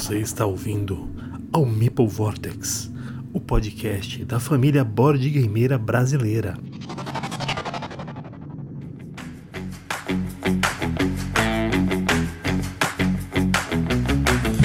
[0.00, 1.10] Você está ouvindo
[1.52, 2.90] ao Meeple Vortex,
[3.34, 6.56] o podcast da família board gameira brasileira.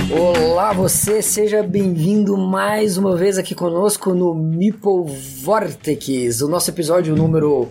[0.10, 5.04] Olá, você seja bem-vindo mais uma vez aqui conosco no Meeple
[5.44, 7.70] Vortex, o nosso episódio número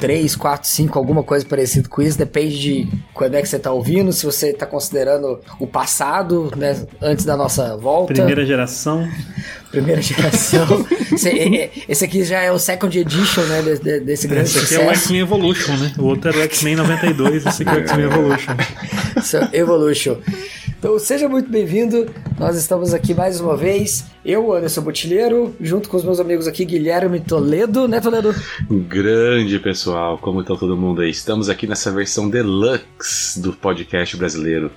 [0.00, 3.70] 3, 4, 5, alguma coisa parecida com isso, depende de quando é que você está
[3.70, 8.14] ouvindo, se você está considerando o passado, né, antes da nossa volta.
[8.14, 9.06] Primeira geração.
[9.70, 10.66] Primeira geração.
[11.12, 14.60] esse, é, é, esse, aqui já é o second edition, né, desse, desse grande esse
[14.60, 14.74] sucesso.
[14.74, 15.92] Esse aqui é o X-Men Evolution, né?
[15.98, 18.52] O outro era o X-Men 92, esse aqui é o X-Men Evolution.
[19.52, 20.16] É Evolution.
[20.80, 25.98] Então seja muito bem-vindo, nós estamos aqui mais uma vez, eu, Anderson Botilheiro, junto com
[25.98, 28.34] os meus amigos aqui, Guilherme Toledo, né Toledo?
[28.88, 31.10] Grande pessoal, como está todo mundo aí?
[31.10, 34.72] Estamos aqui nessa versão deluxe do podcast brasileiro.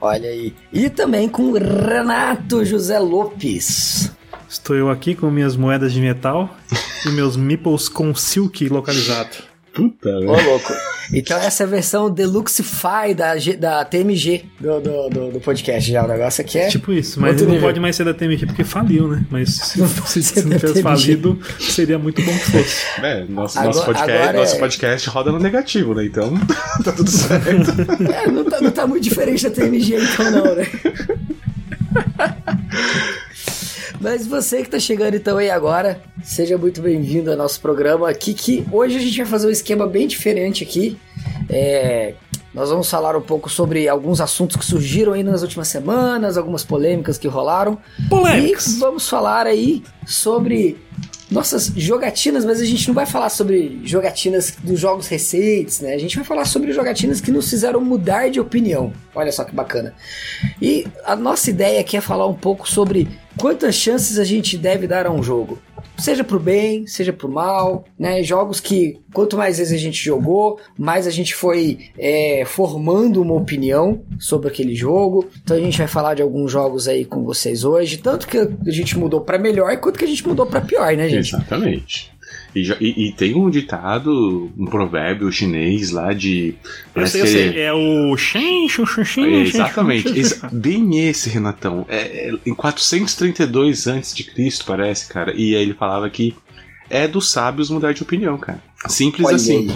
[0.00, 0.54] Olha aí.
[0.72, 4.10] E também com Renato José Lopes.
[4.48, 6.48] Estou eu aqui com minhas moedas de metal
[7.04, 9.49] e meus meeples com silk localizado.
[9.72, 10.72] Puta, Ô, louco.
[11.12, 15.90] Então essa é a versão Deluxify da, G, da TMG do, do, do, do, podcast
[15.90, 16.04] já.
[16.04, 16.68] O negócio aqui é.
[16.68, 17.62] Tipo isso, mas não nível.
[17.62, 19.24] pode mais ser da TMG porque faliu, né?
[19.28, 22.80] Mas se, não se, se não tivesse falido, seria muito bom que fosse.
[23.02, 24.58] É, nosso, agora, nosso, podcast, nosso é...
[24.58, 26.04] podcast roda no negativo, né?
[26.04, 26.32] Então
[26.84, 27.70] tá tudo certo.
[28.12, 30.66] É, não tá, não tá muito diferente da TMG, então, não, né?
[34.00, 38.32] Mas você que tá chegando então aí agora, seja muito bem-vindo ao nosso programa aqui,
[38.32, 40.98] que hoje a gente vai fazer um esquema bem diferente aqui.
[41.50, 42.14] É,
[42.54, 46.64] nós vamos falar um pouco sobre alguns assuntos que surgiram aí nas últimas semanas, algumas
[46.64, 47.76] polêmicas que rolaram.
[48.08, 48.68] Polêmicas!
[48.68, 50.78] E vamos falar aí sobre
[51.30, 55.94] nossas jogatinas, mas a gente não vai falar sobre jogatinas dos jogos recentes, né?
[55.94, 58.92] A gente vai falar sobre jogatinas que nos fizeram mudar de opinião.
[59.14, 59.94] Olha só que bacana.
[60.60, 63.08] E a nossa ideia aqui é falar um pouco sobre
[63.38, 65.58] quantas chances a gente deve dar a um jogo.
[65.98, 68.22] Seja pro bem, seja pro mal, né?
[68.22, 73.34] Jogos que quanto mais vezes a gente jogou, mais a gente foi é, formando uma
[73.34, 75.28] opinião sobre aquele jogo.
[75.42, 78.48] Então a gente vai falar de alguns jogos aí com vocês hoje, tanto que a
[78.70, 81.34] gente mudou para melhor quanto que a gente mudou para pior, né, gente?
[81.34, 82.12] Exatamente.
[82.54, 86.54] E, e, e, tem um ditado, um provérbio chinês lá de.
[86.94, 87.62] Eu sei, eu sei.
[87.62, 90.12] É o Shen, Shen, Shen, é, Exatamente.
[90.52, 91.86] Bem esse, Renatão.
[91.88, 94.24] É, é, em 432 a.C.,
[94.66, 95.32] parece, cara.
[95.34, 96.34] E aí ele falava que
[96.88, 98.60] é dos sábios mudar de opinião, cara.
[98.88, 99.68] Simples Olha assim.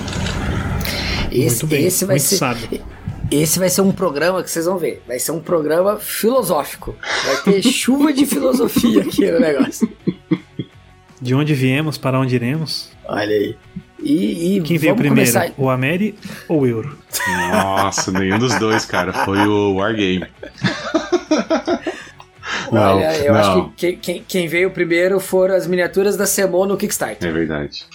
[1.30, 1.42] Aí.
[1.44, 2.36] Esse, bem, esse vai ser.
[2.36, 2.80] Sábio.
[3.30, 5.02] Esse vai ser um programa que vocês vão ver.
[5.06, 6.94] Vai ser um programa filosófico.
[7.24, 9.88] Vai ter chuva de filosofia aqui no negócio.
[11.24, 12.90] De onde viemos, para onde iremos?
[13.06, 13.56] Olha aí.
[13.98, 15.54] E, e Quem veio primeiro, começar...
[15.56, 16.14] o Ameri
[16.46, 16.98] ou o Euro?
[17.50, 19.10] Nossa, nenhum dos dois, cara.
[19.10, 20.26] Foi o Wargame.
[22.70, 23.40] não, Olha, eu não.
[23.40, 27.26] acho que quem, quem, veio primeiro foram as miniaturas da Semon no Kickstarter.
[27.26, 27.86] É verdade.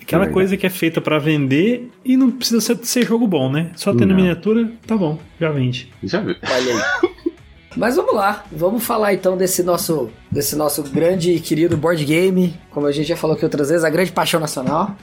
[0.00, 3.52] Aquela é coisa que é feita para vender e não precisa ser, ser, jogo bom,
[3.52, 3.72] né?
[3.76, 4.16] Só tendo não.
[4.16, 5.92] miniatura, tá bom, já vende.
[6.02, 6.34] Já viu.
[6.42, 7.10] Olha aí.
[7.76, 12.58] Mas vamos lá, vamos falar então desse nosso, desse nosso grande e querido board game,
[12.70, 14.96] como a gente já falou aqui outras vezes, a grande paixão nacional.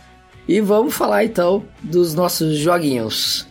[0.47, 3.47] E vamos falar então dos nossos joguinhos.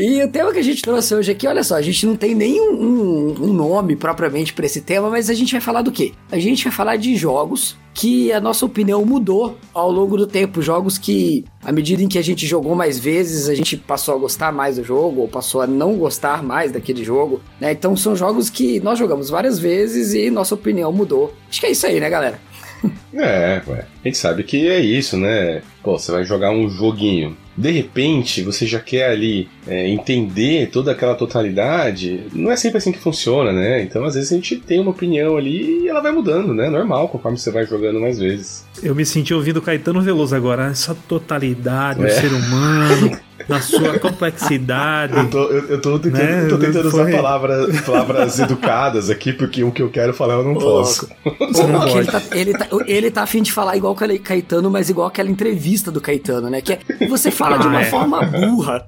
[0.00, 2.32] E o tema que a gente trouxe hoje aqui, olha só, a gente não tem
[2.32, 6.12] nenhum um, um nome propriamente para esse tema, mas a gente vai falar do quê?
[6.30, 10.62] A gente vai falar de jogos que a nossa opinião mudou ao longo do tempo.
[10.62, 14.18] Jogos que, à medida em que a gente jogou mais vezes, a gente passou a
[14.18, 17.72] gostar mais do jogo, ou passou a não gostar mais daquele jogo, né?
[17.72, 21.34] Então são jogos que nós jogamos várias vezes e nossa opinião mudou.
[21.50, 22.38] Acho que é isso aí, né, galera?
[23.12, 23.86] É, ué.
[24.04, 25.62] A gente sabe que é isso, né?
[25.82, 30.92] Pô, você vai jogar um joguinho de repente você já quer ali é, entender toda
[30.92, 33.82] aquela totalidade, não é sempre assim que funciona, né?
[33.82, 36.70] Então às vezes a gente tem uma opinião ali e ela vai mudando, né?
[36.70, 38.64] Normal, conforme você vai jogando mais vezes.
[38.80, 42.06] Eu me senti ouvindo Caetano Veloso agora, essa totalidade, é.
[42.06, 43.18] o ser humano.
[43.48, 45.16] na sua complexidade.
[45.16, 46.48] Eu tô, eu, eu tô tentando, né?
[46.48, 50.54] tô tentando usar palavras, palavras educadas aqui, porque o que eu quero falar eu não
[50.54, 51.08] posso.
[51.24, 51.98] Você não pode.
[51.98, 55.30] Ele tá, ele, tá, ele tá afim de falar igual o Caetano, mas igual aquela
[55.30, 56.60] entrevista do Caetano, né?
[56.60, 57.84] Que é, você fala ah, de uma é.
[57.86, 58.86] forma burra.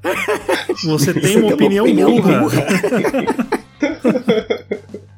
[0.84, 2.40] Você tem uma, você opinião, tem uma opinião burra.
[2.40, 2.66] burra.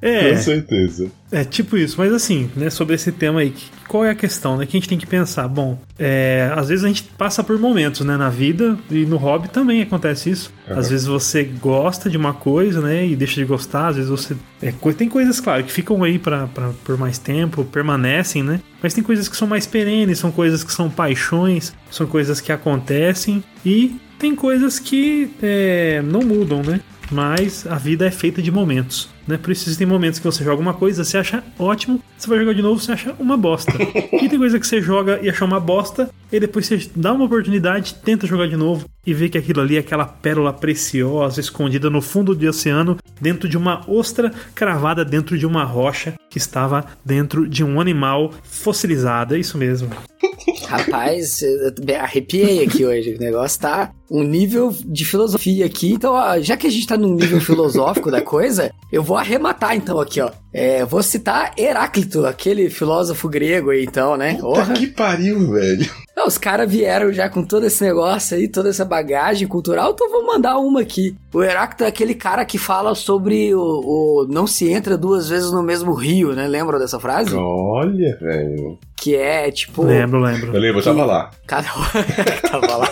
[0.03, 0.33] É.
[0.33, 1.07] Com certeza.
[1.31, 3.55] É tipo isso, mas assim, né, sobre esse tema aí,
[3.89, 5.47] qual é a questão, né, que a gente tem que pensar?
[5.49, 9.49] Bom, é, às vezes a gente passa por momentos, né, na vida e no hobby
[9.49, 10.53] também acontece isso.
[10.69, 10.79] Uhum.
[10.79, 14.37] Às vezes você gosta de uma coisa, né, e deixa de gostar, às vezes você...
[14.61, 18.93] É, tem coisas, claro, que ficam aí pra, pra, por mais tempo, permanecem, né, mas
[18.93, 23.43] tem coisas que são mais perenes, são coisas que são paixões, são coisas que acontecem
[23.65, 29.12] e tem coisas que é, não mudam, né, mas a vida é feita de momentos.
[29.27, 29.37] Né?
[29.37, 32.55] Por isso tem momentos que você joga uma coisa, você acha ótimo, você vai jogar
[32.55, 33.73] de novo, você acha uma bosta.
[34.13, 37.25] e tem coisa que você joga e acha uma bosta, e depois você dá uma
[37.25, 41.91] oportunidade, tenta jogar de novo e vê que aquilo ali é aquela pérola preciosa escondida
[41.91, 46.85] no fundo do oceano, dentro de uma ostra cravada dentro de uma rocha que estava
[47.05, 49.35] dentro de um animal fossilizado.
[49.35, 49.91] É isso mesmo.
[50.67, 53.15] Rapaz, eu arrepiei aqui hoje.
[53.15, 55.93] O negócio tá um nível de filosofia aqui.
[55.93, 59.77] Então, ó, já que a gente tá num nível filosófico da coisa, eu vou arrematar
[59.77, 60.31] então aqui, ó.
[60.53, 64.35] É, vou citar Heráclito, aquele filósofo grego aí, então, né?
[64.41, 65.91] Puta que pariu, velho.
[66.23, 70.09] Não, os caras vieram já com todo esse negócio aí, toda essa bagagem cultural, então
[70.09, 71.17] vou mandar uma aqui.
[71.35, 75.51] O Heráclito é aquele cara que fala sobre o, o não se entra duas vezes
[75.51, 76.47] no mesmo rio, né?
[76.47, 77.35] Lembram dessa frase?
[77.35, 78.79] Olha, velho.
[78.97, 79.83] Que é tipo.
[79.83, 80.55] Lembro, lembro.
[80.55, 81.31] Eu lembro, eu tava lá.
[81.45, 81.67] Cada
[82.49, 82.89] tava lá.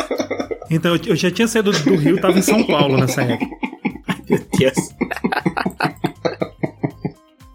[0.69, 3.56] Então, eu já tinha saído do Rio, tava em São Paulo nessa época.
[4.29, 4.75] Meu Deus.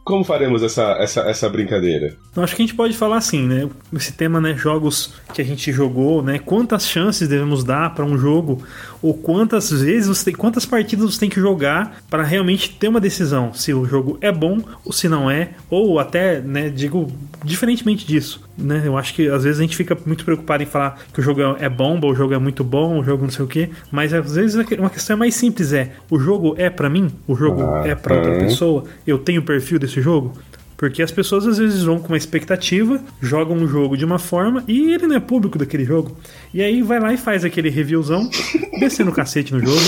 [0.06, 2.16] Como faremos essa, essa, essa brincadeira?
[2.36, 3.68] Eu acho que a gente pode falar assim, né?
[3.92, 4.54] Esse tema, né?
[4.56, 6.38] Jogos que a gente jogou, né?
[6.38, 8.62] Quantas chances devemos dar para um jogo?
[9.02, 13.02] Ou quantas vezes você tem, quantas partidas você tem que jogar para realmente ter uma
[13.02, 15.54] decisão se o jogo é bom ou se não é?
[15.72, 16.70] Ou até, né?
[16.70, 17.12] Digo
[17.46, 18.82] diferentemente disso, né?
[18.86, 21.42] Eu acho que às vezes a gente fica muito preocupado em falar que o jogo
[21.60, 23.70] é bom, ou o jogo é muito bom, o jogo não sei o quê.
[23.92, 27.12] Mas às vezes uma questão mais simples é: o jogo é para mim?
[27.28, 28.40] O jogo Ah, é para outra hum.
[28.40, 28.84] pessoa?
[29.06, 30.34] Eu tenho o perfil desse jogo?
[30.78, 34.64] Porque as pessoas às vezes vão com uma expectativa, jogam um jogo de uma forma
[34.68, 36.18] e ele não é público daquele jogo.
[36.54, 38.30] E aí vai lá e faz aquele reviewzão,
[38.80, 39.80] descendo o cacete no jogo,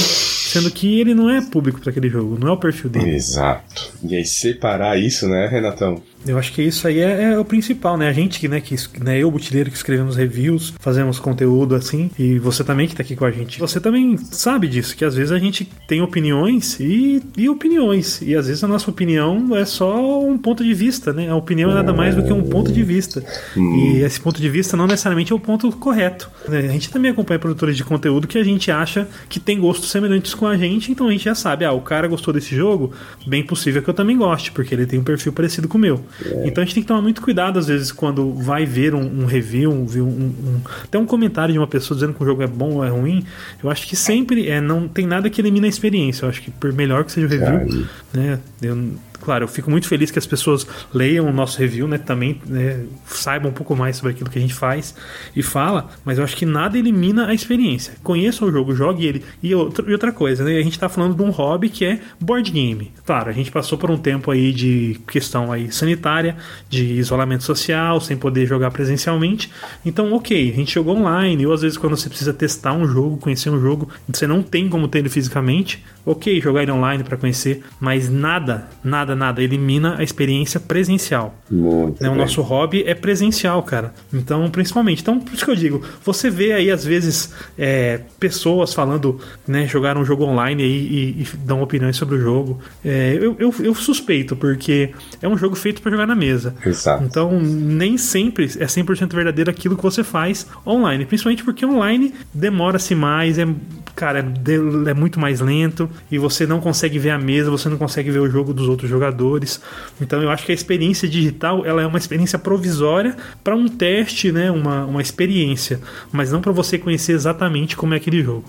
[0.48, 3.16] sendo que ele não é público para aquele jogo, não é o perfil dele.
[3.16, 3.92] Exato.
[4.04, 6.02] E aí, separar isso, né, Renatão?
[6.26, 8.10] Eu acho que isso aí é, é o principal, né?
[8.10, 12.64] A gente né, que né, eu, Butileiro, que escrevemos reviews, fazemos conteúdo assim, e você
[12.64, 13.60] também que tá aqui com a gente.
[13.60, 18.22] Você também sabe disso, que às vezes a gente tem opiniões e, e opiniões.
[18.22, 21.30] E às vezes a nossa opinião é só um ponto de vista, né?
[21.30, 23.24] A opinião é nada mais do que um ponto de vista.
[23.56, 26.30] E esse ponto de vista não necessariamente é o ponto correto.
[26.48, 26.60] né?
[26.60, 30.34] A gente também acompanha produtores de conteúdo que a gente acha que tem gostos semelhantes
[30.38, 32.94] com a gente, então a gente já sabe, ah, o cara gostou desse jogo,
[33.26, 36.04] bem possível que eu também goste, porque ele tem um perfil parecido com o meu.
[36.46, 39.26] Então a gente tem que tomar muito cuidado, às vezes, quando vai ver um, um
[39.26, 42.76] review, um, um, até um comentário de uma pessoa dizendo que o jogo é bom
[42.76, 43.26] ou é ruim.
[43.64, 46.26] Eu acho que sempre é, não tem nada que elimine a experiência.
[46.26, 47.88] Eu acho que por melhor que seja o review.
[48.18, 48.40] Né?
[48.62, 51.98] Eu, claro, eu fico muito feliz que as pessoas leiam o nosso review, né?
[51.98, 54.96] Também né, saibam um pouco mais sobre aquilo que a gente faz
[55.36, 57.94] e fala, mas eu acho que nada elimina a experiência.
[58.04, 59.24] Conheça o jogo, jogue ele.
[59.42, 60.58] E outra, e outra coisa, né?
[60.58, 62.92] A gente tá falando de um hobby que é board game.
[63.06, 66.38] Claro, a gente passou por um tempo aí de questão aí sanitária,
[66.70, 69.52] de isolamento social, sem poder jogar presencialmente.
[69.86, 73.18] Então, ok, a gente jogou online, ou às vezes quando você precisa testar um jogo,
[73.18, 77.18] conhecer um jogo, você não tem como ter ele fisicamente, ok, jogar ele online para
[77.18, 81.36] conhecer, mas nada, nada, nada elimina a experiência presencial.
[81.50, 82.02] Muito.
[82.02, 82.10] Né?
[82.10, 83.94] O nosso hobby é presencial, cara.
[84.14, 85.02] Então, principalmente.
[85.02, 89.68] Então, por isso que eu digo, você vê aí, às vezes, é, pessoas falando, né,
[89.68, 92.60] jogaram um jogo online aí e, e dão opiniões sobre o jogo.
[92.84, 96.56] É, eu, eu, eu suspeito, porque é um jogo feito para jogar na mesa.
[96.66, 97.04] Exato.
[97.04, 101.06] Então, nem sempre é 100% verdadeiro aquilo que você faz online.
[101.06, 103.48] Principalmente porque online demora-se mais, é,
[103.96, 107.78] cara, é, é muito mais lento e você não consegue ver a mesa, você não
[107.78, 109.62] consegue ver o jogo dos outros jogadores.
[110.02, 114.32] Então, eu acho que a experiência digital ela é uma experiência provisória para um teste,
[114.32, 115.80] né, uma, uma experiência,
[116.12, 118.46] mas não para você conhecer exatamente como é aquele jogo.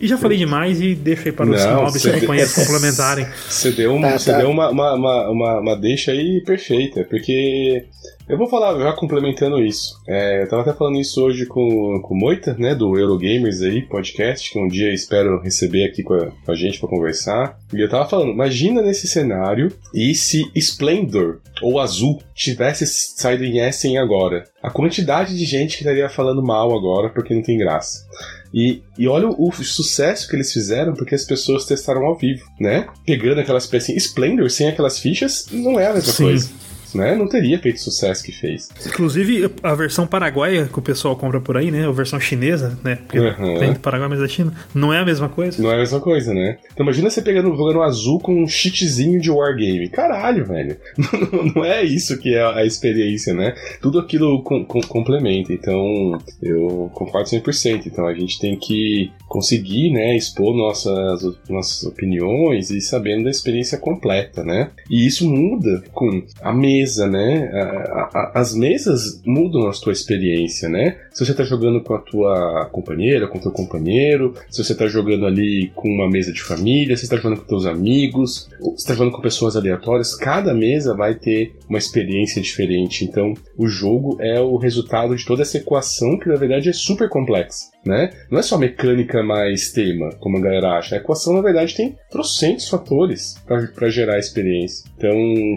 [0.00, 3.26] E já falei demais e deixo aí para os snobs você- que conhecem complementarem.
[3.48, 4.38] Você deu, um- Tá, você tá.
[4.38, 7.84] deu uma, uma, uma, uma, uma deixa aí perfeita, porque
[8.28, 10.00] eu vou falar já complementando isso.
[10.06, 13.82] É, eu tava até falando isso hoje com, com o Moita, né, do Eurogamers aí,
[13.82, 17.58] podcast, que um dia espero receber aqui com a, com a gente pra conversar.
[17.72, 23.58] E eu tava falando, imagina nesse cenário e se Splendor ou Azul tivesse saído em
[23.58, 24.44] Essen agora.
[24.62, 28.04] A quantidade de gente que estaria falando mal agora porque não tem graça.
[28.52, 32.44] E, e olha o, o sucesso que eles fizeram porque as pessoas testaram ao vivo,
[32.58, 32.86] né?
[33.04, 34.04] Pegando aquelas pecinhas.
[34.04, 36.24] Splendor sem aquelas fichas não é a mesma Sim.
[36.24, 36.65] coisa.
[36.96, 37.14] Né?
[37.14, 38.68] Não teria feito o sucesso que fez.
[38.86, 41.86] Inclusive, a versão paraguaia que o pessoal compra por aí, né?
[41.86, 42.96] A versão chinesa, né?
[42.96, 43.58] Porque Uhum.
[43.58, 45.60] tem do Paraguai, mas da China, não é a mesma coisa.
[45.62, 46.58] Não é a mesma coisa, né?
[46.72, 49.88] Então imagina você pegando, jogando azul com um cheatzinho de wargame.
[49.88, 50.76] Caralho, velho.
[51.54, 53.54] não é isso que é a experiência, né?
[53.80, 55.52] Tudo aquilo com, com- complementa.
[55.52, 57.86] Então, eu concordo 100%.
[57.86, 63.76] Então a gente tem que conseguir, né, expor nossas, nossas opiniões e sabendo da experiência
[63.78, 64.70] completa, né?
[64.90, 67.50] E isso muda com a mesa, né?
[67.52, 70.96] A- a- as mesas mudam a tua experiência, né?
[71.12, 74.86] Se você tá jogando com a tua companheira, com o teu companheiro, se você tá
[74.86, 78.88] jogando ali com uma mesa de família, se você tá jogando com teus amigos, você
[78.88, 83.04] tá jogando com pessoas aleatórias, cada mesa vai ter uma experiência diferente.
[83.04, 87.08] Então, o jogo é o resultado de toda essa equação que na verdade é super
[87.08, 88.10] complexa, né?
[88.30, 90.94] Não é só mecânica mais tema, como a galera acha.
[90.94, 94.84] A equação na verdade tem trocentos fatores para gerar a experiência.
[94.96, 95.12] Então,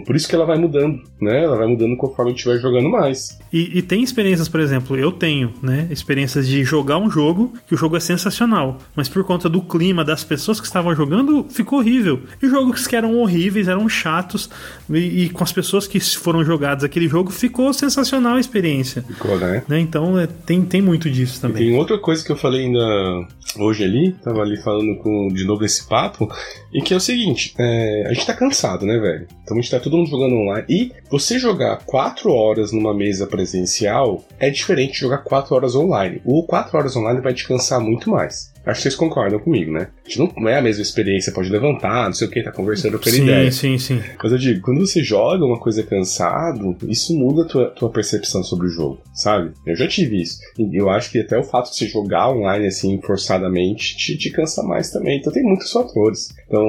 [0.06, 1.44] por isso que ela vai mudando, né?
[1.44, 3.38] Ela vai mudando conforme a gente vai jogando mais.
[3.52, 5.88] E, e tem experiências, por exemplo, eu tenho, né?
[5.90, 10.04] Experiências de jogar um jogo que o jogo é sensacional, mas por conta do clima
[10.04, 12.20] das pessoas que estavam jogando, ficou horrível.
[12.42, 14.48] E jogos que eram horríveis, eram chatos,
[14.88, 19.02] e, e com as pessoas que foram jogadas aquele jogo, ficou sensacional a experiência.
[19.02, 19.62] Ficou, né?
[19.68, 19.80] Né?
[19.80, 21.68] Então é, tem, tem muito disso também.
[21.68, 23.26] Tem outra coisa que eu falei ainda
[23.58, 26.30] hoje ali, tava ali falando com, de novo esse papo,
[26.72, 29.26] e que é o seguinte, é, a gente tá cansado, né, velho?
[29.42, 30.64] Então a gente tá todo mundo jogando online.
[30.68, 36.20] E você jogar 4 horas numa mesa presencial é diferente de jogar 4 horas online.
[36.24, 38.49] O 4 horas online vai te cansar muito mais.
[38.64, 39.88] Acho que vocês concordam comigo, né?
[40.04, 43.00] A gente não, é a mesma experiência, pode levantar, não sei o que, tá conversando
[43.02, 43.50] Sim, ideia.
[43.50, 44.00] sim, sim.
[44.22, 48.42] Mas eu digo, quando você joga uma coisa cansado, isso muda a tua, tua percepção
[48.44, 49.52] sobre o jogo, sabe?
[49.66, 50.38] Eu já tive isso.
[50.58, 54.30] E eu acho que até o fato de você jogar online assim, forçadamente, te, te
[54.30, 55.18] cansa mais também.
[55.18, 56.28] Então tem muitos fatores.
[56.50, 56.66] Então,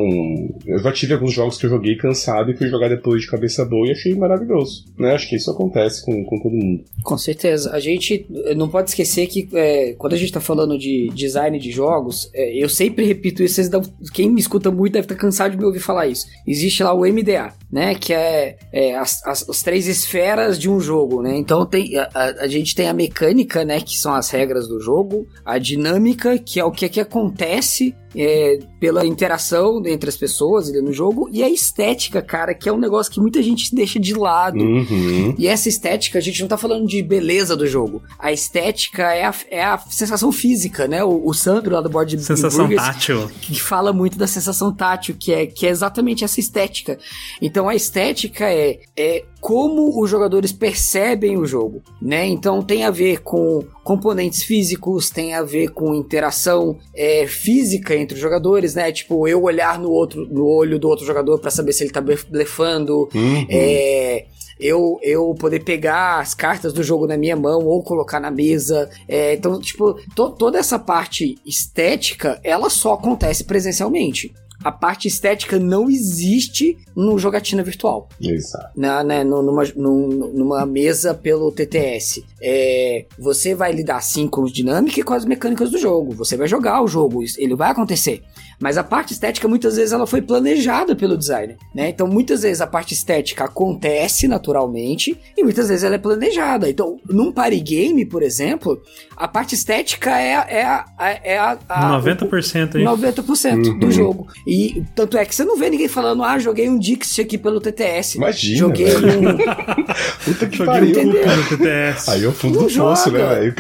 [0.68, 3.66] eu já tive alguns jogos que eu joguei cansado e fui jogar depois de cabeça
[3.66, 4.86] boa e achei maravilhoso.
[4.96, 5.16] Né?
[5.16, 6.84] Acho que isso acontece com, com todo mundo.
[7.04, 7.72] Com certeza.
[7.72, 11.72] A gente não pode esquecer que é, quando a gente tá falando de design de
[11.72, 13.82] jogos, é, eu sempre repito isso, dão-
[14.14, 16.28] quem me escuta muito deve estar cansado de me ouvir falar isso.
[16.46, 17.96] Existe lá o MDA, né?
[17.96, 21.36] Que é, é, as, as, as três esferas de um jogo, né?
[21.36, 23.82] Então tem, a, a- a gente tem a mecânica, né?
[23.82, 27.96] Que são as regras do jogo, a dinâmica, que é o que, é que acontece
[28.16, 32.74] é, pela interação entre as pessoas ali no jogo, e a estética, cara, que é
[32.74, 34.60] um negócio que muita gente deixa de lado.
[34.60, 35.36] Uhum.
[35.38, 38.02] E essa estética, a gente não tá falando de beleza do jogo.
[38.20, 41.04] A estética é a, é a sensação física, né?
[41.04, 43.32] O, o Sandro lá do Board Sensação Burgers, tátil.
[43.42, 46.98] que fala muito da sensação tátil, que é, que é exatamente essa estética.
[47.42, 52.28] Então a estética é, é como os jogadores percebem o jogo, né?
[52.28, 58.14] Então tem a ver com componentes físicos, tem a ver com interação é, física entre
[58.16, 58.92] os jogadores, né?
[58.92, 62.00] Tipo, eu olhar no outro, no olho do outro jogador pra saber se ele tá
[62.00, 63.46] blef- blefando, Uhum.
[63.50, 64.26] é,
[64.60, 68.88] eu, eu poder pegar as cartas do jogo na minha mão ou colocar na mesa.
[69.08, 74.32] É, então, tipo, to- toda essa parte estética, ela só acontece presencialmente.
[74.64, 78.68] A parte estética não existe no jogatina virtual Exato.
[78.80, 82.24] na, né, no- numa, num- numa mesa pelo TTS.
[82.42, 86.14] É, você vai lidar sim com os dinâmica e com as mecânicas do jogo.
[86.16, 88.22] Você vai jogar o jogo, ele vai acontecer.
[88.60, 91.58] Mas a parte estética, muitas vezes, ela foi planejada pelo designer.
[91.74, 91.90] Né?
[91.90, 96.70] Então, muitas vezes a parte estética acontece naturalmente e muitas vezes ela é planejada.
[96.70, 98.80] Então, num party game, por exemplo,
[99.18, 100.86] a parte estética é, a- é, a,
[101.24, 102.84] é a, a, 90% aí.
[102.84, 103.80] 90% Uhum.
[103.80, 104.28] do jogo.
[104.54, 107.62] E tanto é que você não vê ninguém falando, ah, joguei um Dixie aqui pelo
[107.62, 108.18] TTS.
[108.18, 109.30] Imagina, Joguei velho.
[109.30, 109.38] um.
[110.26, 111.02] Puta que Joguei pariu.
[111.02, 112.10] um no TTS.
[112.12, 113.36] Aí é o fundo Não do poço, né, joga.
[113.36, 113.56] velho?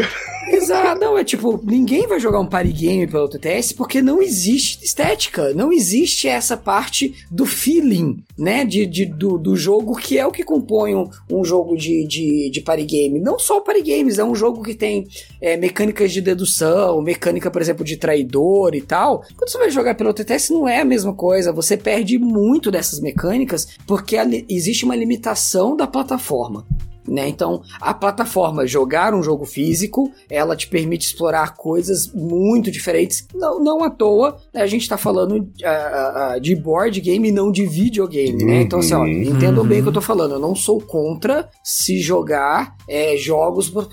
[0.48, 4.84] Exato, não, é tipo, ninguém vai jogar um party game pelo TTS porque não existe
[4.84, 10.26] estética, não existe essa parte do feeling, né, de, de- do, do jogo que é
[10.26, 13.20] o que compõe um, um jogo de, de, de party game.
[13.20, 15.08] Não só o party games, é um jogo que tem
[15.40, 19.24] é, mecânicas de dedução, mecânica, por exemplo, de traidor e tal.
[19.38, 23.00] Quando você vai jogar pelo TTS não é a mesma coisa, você perde muito dessas
[23.00, 24.16] mecânicas porque
[24.50, 26.66] existe uma limitação da plataforma.
[27.08, 27.28] Né?
[27.28, 33.28] Então, a plataforma jogar um jogo físico, ela te permite explorar coisas muito diferentes.
[33.34, 37.32] Não, não à toa, né, a gente tá falando ah, ah, de board game e
[37.32, 38.62] não de videogame, né?
[38.62, 39.24] Então, assim, ó, Uhum.
[39.24, 40.34] entendam bem o que eu tô falando.
[40.36, 43.88] Eu não sou contra se jogar é, jogos por,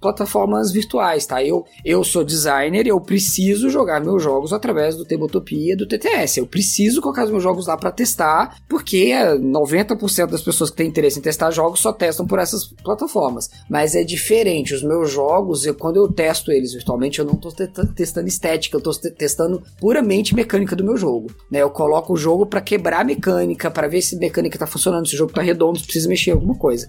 [0.00, 1.42] plataformas virtuais, tá?
[1.44, 5.86] Eu, eu sou designer e eu preciso jogar meus jogos através do Tabletopia e do
[5.86, 6.38] TTS.
[6.38, 10.76] Eu preciso colocar os meus jogos lá pra testar, porque é, 90% das pessoas que
[10.76, 13.50] têm interesse em testar jogos só testam por essas plataformas.
[13.68, 14.74] Mas é diferente.
[14.74, 18.80] Os meus jogos, eu, quando eu testo eles virtualmente, eu não tô testando estética, eu
[18.80, 21.30] tô testando puramente mecânica do meu jogo.
[21.50, 21.60] Né?
[21.62, 25.06] Eu coloco o jogo para quebrar a mecânica, para ver se a mecânica tá funcionando,
[25.06, 26.88] se o jogo tá redondo, se precisa mexer em alguma coisa.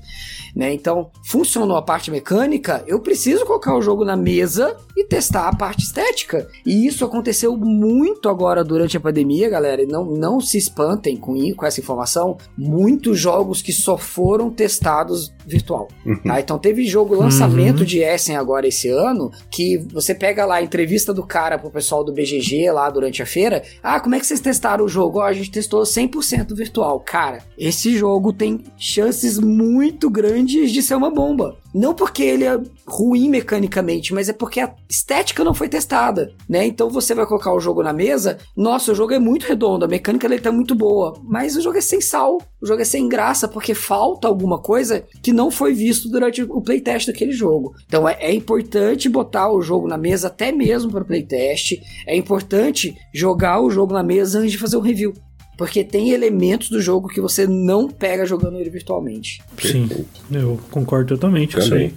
[0.56, 0.74] Né?
[0.74, 5.56] Então, funcionou a parte mecânica, eu preciso colocar o jogo na mesa e testar a
[5.56, 6.48] parte estética.
[6.66, 9.86] E isso aconteceu muito agora durante a pandemia, galera.
[9.86, 12.38] Não, não se espantem com, com essa informação.
[12.58, 15.88] Muitos jogos que só foram testados virtual.
[16.06, 16.16] Uhum.
[16.24, 16.40] Tá?
[16.40, 17.86] Então teve jogo lançamento uhum.
[17.86, 22.04] de Essen agora esse ano que você pega lá a entrevista do cara pro pessoal
[22.04, 23.64] do BGG lá durante a feira.
[23.82, 25.20] Ah, como é que vocês testaram o jogo?
[25.20, 27.00] Oh, a gente testou 100% virtual.
[27.00, 31.58] Cara, esse jogo tem chances muito grandes de ser uma bomba.
[31.74, 36.66] Não porque ele é ruim mecanicamente, mas é porque a estética não foi testada, né?
[36.66, 39.88] Então você vai colocar o jogo na mesa, nossa, o jogo é muito redondo, a
[39.88, 43.08] mecânica dele tá muito boa, mas o jogo é sem sal, o jogo é sem
[43.08, 47.74] graça, porque falta alguma coisa que não foi visto durante o playtest daquele jogo.
[47.86, 52.96] Então é, é importante botar o jogo na mesa até mesmo para playtest, é importante
[53.14, 55.14] jogar o jogo na mesa antes de fazer o review.
[55.62, 59.44] Porque tem elementos do jogo que você não pega jogando ele virtualmente.
[59.62, 59.88] Sim,
[60.32, 61.94] eu concordo totalmente com isso aí.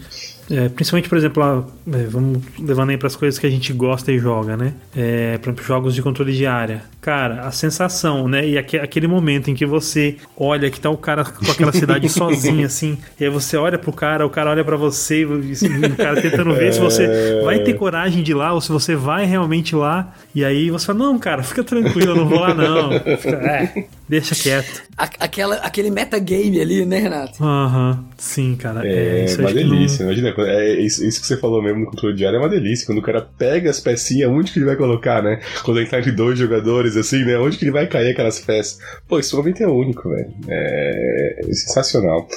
[0.51, 1.65] É, principalmente, por exemplo, lá,
[1.99, 4.75] é, vamos levando aí para as coisas que a gente gosta e joga, né?
[4.95, 6.83] É, por exemplo, jogos de controle de área.
[7.01, 8.47] Cara, a sensação, né?
[8.47, 12.09] E aqu aquele momento em que você olha que tá o cara com aquela cidade
[12.11, 15.69] sozinho, assim, e aí você olha pro cara, o cara olha para você, e assim,
[15.69, 18.95] o cara tentando ver se você vai ter coragem de ir lá ou se você
[18.97, 20.15] vai realmente lá.
[20.35, 22.91] E aí você fala: Não, cara, fica tranquilo, eu não vou lá, não.
[23.19, 24.83] Fica, é, deixa quieto.
[24.97, 27.43] Aquela, aquele metagame ali, né, Renato?
[27.43, 28.87] Aham, uhum, sim, cara.
[28.87, 30.13] É, é uma delícia, não...
[30.13, 32.87] imagina é, isso, isso, que você falou mesmo no controle de área é uma delícia.
[32.87, 35.41] Quando o cara pega as pecinhas, onde que ele vai colocar, né?
[35.65, 37.39] Quando ele tá entre dois jogadores, assim, né?
[37.39, 38.79] Onde que ele vai cair aquelas peças?
[39.09, 40.33] Pô, esse momento é único, velho.
[40.49, 42.29] É, é sensacional.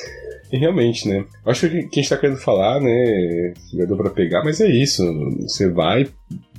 [0.51, 1.25] E realmente, né?
[1.45, 3.53] Acho que quem está querendo falar, né?
[3.73, 5.03] Deu pra pegar, mas é isso.
[5.41, 6.07] Você vai,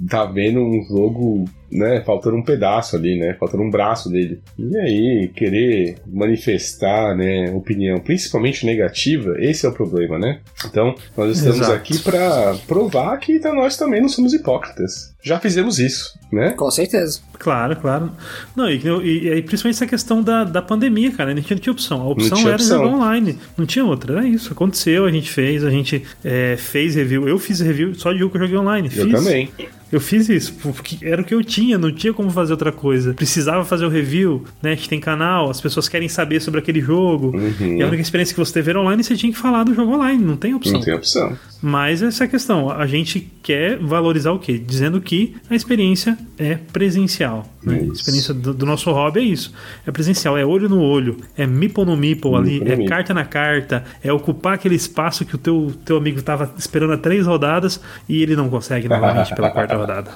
[0.06, 2.02] tá vendo um jogo, né?
[2.04, 3.34] Faltando um pedaço ali, né?
[3.38, 4.40] Faltando um braço dele.
[4.58, 7.50] E aí, querer manifestar, né?
[7.52, 10.40] Opinião, principalmente negativa, esse é o problema, né?
[10.66, 11.72] Então, nós estamos Exato.
[11.72, 15.14] aqui para provar que nós também não somos hipócritas.
[15.22, 16.50] Já fizemos isso, né?
[16.50, 17.20] Com certeza.
[17.38, 18.12] Claro, claro.
[18.54, 21.32] Não, e, e, e principalmente essa questão da, da pandemia, cara.
[21.32, 22.02] A gente não tinha opção.
[22.02, 22.84] A opção era opção.
[22.84, 23.38] jogar online.
[23.56, 24.12] Não tinha outra.
[24.12, 24.52] Era isso.
[24.52, 27.28] Aconteceu, a gente fez, a gente é, fez review.
[27.28, 28.88] Eu fiz review só de jogo que eu joguei online.
[28.94, 29.12] Eu fiz.
[29.12, 29.50] também.
[29.90, 33.14] Eu fiz isso, porque era o que eu tinha, não tinha como fazer outra coisa.
[33.14, 34.72] Precisava fazer o review, né?
[34.72, 37.36] A gente tem canal, as pessoas querem saber sobre aquele jogo.
[37.36, 37.76] Uhum.
[37.76, 39.94] E a única experiência que você teve era online, você tinha que falar do jogo
[39.94, 40.74] online, não tem opção.
[40.74, 41.36] Não tem opção.
[41.62, 42.70] Mas essa é a questão.
[42.70, 44.58] A gente quer valorizar o quê?
[44.58, 47.46] Dizendo que a experiência é presencial.
[47.62, 47.88] Né?
[47.90, 49.52] A experiência do, do, nosso hobby é isso.
[49.86, 53.84] É presencial, é olho no olho, é meeple no meeple ali, é carta na carta,
[54.02, 58.22] é ocupar aquele espaço que o teu, teu amigo estava esperando há três rodadas e
[58.22, 60.10] ele não consegue novamente pela quarta rodada.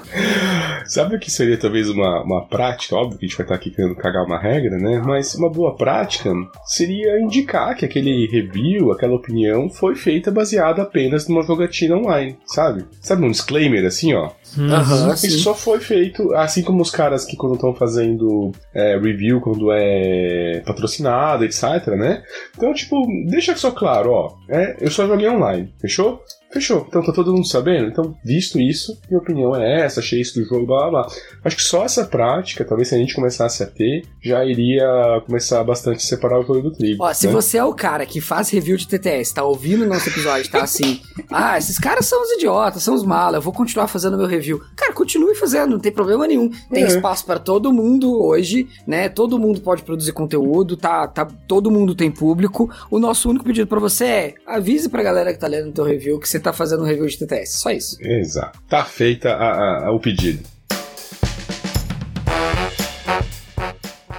[0.85, 2.95] Sabe o que seria talvez uma, uma prática?
[2.95, 5.01] Óbvio que a gente vai estar aqui querendo cagar uma regra, né?
[5.05, 6.31] Mas uma boa prática
[6.65, 12.85] seria indicar que aquele review, aquela opinião foi feita baseada apenas numa jogatina online, sabe?
[13.01, 14.31] Sabe um disclaimer assim, ó?
[14.57, 19.41] Uhum, Isso só foi feito, assim como os caras que quando estão fazendo é, review,
[19.41, 22.23] quando é patrocinado, etc, né?
[22.55, 22.95] Então, tipo,
[23.29, 26.21] deixa só claro, ó, é, eu só joguei online, fechou?
[26.53, 26.85] Fechou.
[26.87, 27.87] Então tá todo mundo sabendo?
[27.87, 31.11] Então, visto isso, minha opinião é essa, achei isso do jogo, blá blá blá.
[31.43, 34.85] Acho que só essa prática, talvez se a gente começasse a ter, já iria
[35.25, 37.03] começar bastante a separar o jogo do trigo.
[37.03, 37.33] Ó, se né?
[37.33, 40.61] você é o cara que faz review de TTS, tá ouvindo o nosso episódio, tá
[40.61, 44.27] assim, ah, esses caras são os idiotas, são os malas, eu vou continuar fazendo meu
[44.27, 44.61] review.
[44.75, 46.51] Cara, continue fazendo, não tem problema nenhum.
[46.71, 46.87] Tem é.
[46.87, 49.09] espaço para todo mundo hoje, né?
[49.09, 52.69] Todo mundo pode produzir conteúdo, tá, tá, todo mundo tem público.
[52.91, 55.83] O nosso único pedido para você é avise pra galera que tá lendo o teu
[55.83, 57.59] review que você tá fazendo um review de TTS.
[57.59, 57.97] Só isso.
[58.01, 58.59] Exato.
[58.69, 60.43] Tá feita a, a, o pedido.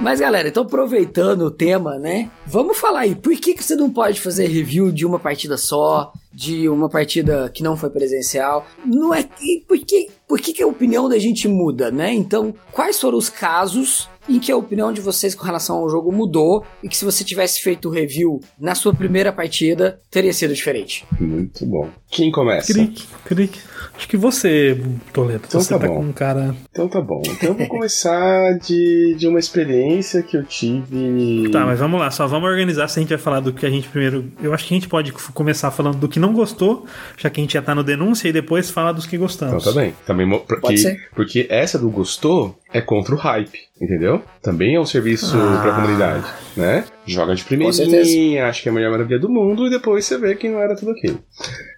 [0.04, 2.30] Mas galera, então aproveitando o tema, né?
[2.46, 6.12] Vamos falar aí, por que, que você não pode fazer review de uma partida só,
[6.30, 8.66] de uma partida que não foi presencial?
[8.84, 9.26] Não é.
[9.66, 12.12] Por que, por que, que a opinião da gente muda, né?
[12.12, 16.12] Então, quais foram os casos em que a opinião de vocês com relação ao jogo
[16.12, 20.54] mudou e que se você tivesse feito o review na sua primeira partida, teria sido
[20.54, 21.04] diferente.
[21.20, 21.88] Muito bom.
[22.10, 22.72] Quem começa?
[22.72, 23.60] Crick, crick.
[23.96, 24.80] Acho que você,
[25.12, 25.44] Toledo.
[25.46, 25.96] Então você tá, tá bom.
[25.96, 26.54] com um cara.
[26.70, 27.22] Então tá bom.
[27.26, 31.48] Então eu vou começar de, de uma experiência que eu tive.
[31.50, 33.70] Tá, mas vamos lá, só vamos organizar se a gente vai falar do que a
[33.70, 34.30] gente primeiro.
[34.42, 37.42] Eu acho que a gente pode começar falando do que não gostou, já que a
[37.42, 39.62] gente já tá no denúncia, e depois falar dos que gostamos.
[39.62, 39.94] Então tá bem.
[40.06, 41.08] Também, porque, pode ser.
[41.14, 44.22] porque essa do gostou é contra o hype, entendeu?
[44.42, 45.60] Também é um serviço ah.
[45.62, 46.24] para a comunidade,
[46.56, 46.84] né?
[47.06, 50.34] joga de primeirinha, acha que é a melhor maravilha do mundo, e depois você vê
[50.34, 51.20] que não era tudo aquilo.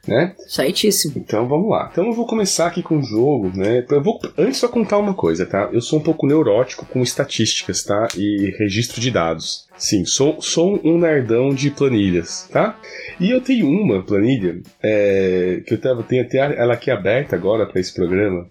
[0.06, 0.34] Né?
[0.46, 1.14] Certíssimo.
[1.16, 1.88] Então vamos lá.
[1.90, 3.84] Então eu vou começar aqui com o jogo, né?
[3.90, 5.68] Eu vou antes só contar uma coisa, tá?
[5.72, 8.06] Eu sou um pouco neurótico com estatísticas, tá?
[8.16, 9.66] E registro de dados.
[9.76, 12.78] Sim, sou, sou um nerdão de planilhas, tá?
[13.18, 17.66] E eu tenho uma planilha é, que eu tava, tenho até ela aqui aberta agora
[17.66, 18.46] para esse programa,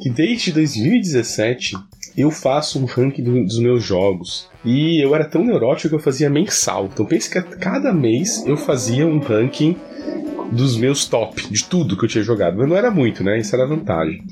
[0.00, 1.74] que desde 2017
[2.18, 4.48] eu faço um ranking do, dos meus jogos.
[4.64, 6.88] E eu era tão neurótico que eu fazia mensal.
[6.92, 9.76] Então pense que a cada mês eu fazia um ranking
[10.52, 12.56] dos meus top, de tudo que eu tinha jogado.
[12.56, 13.38] Mas não era muito, né?
[13.38, 14.22] Isso era vantagem.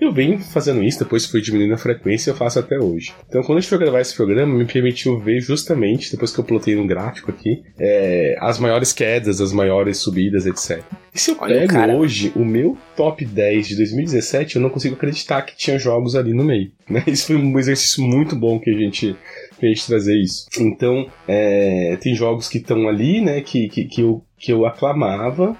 [0.00, 3.12] Eu venho fazendo isso, depois fui diminuindo a frequência e eu faço até hoje.
[3.28, 6.44] Então, quando a gente foi gravar esse programa, me permitiu ver justamente, depois que eu
[6.44, 10.82] plotei no gráfico aqui, é, as maiores quedas, as maiores subidas, etc.
[11.14, 11.94] E se eu Olha, pego cara.
[11.94, 16.32] hoje o meu top 10 de 2017, eu não consigo acreditar que tinha jogos ali
[16.32, 16.70] no meio.
[16.88, 17.02] Né?
[17.08, 19.16] Isso foi um exercício muito bom que a gente
[19.60, 20.48] fez trazer isso.
[20.58, 25.56] Então, é, tem jogos que estão ali, né, que, que, que eu que eu aclamava,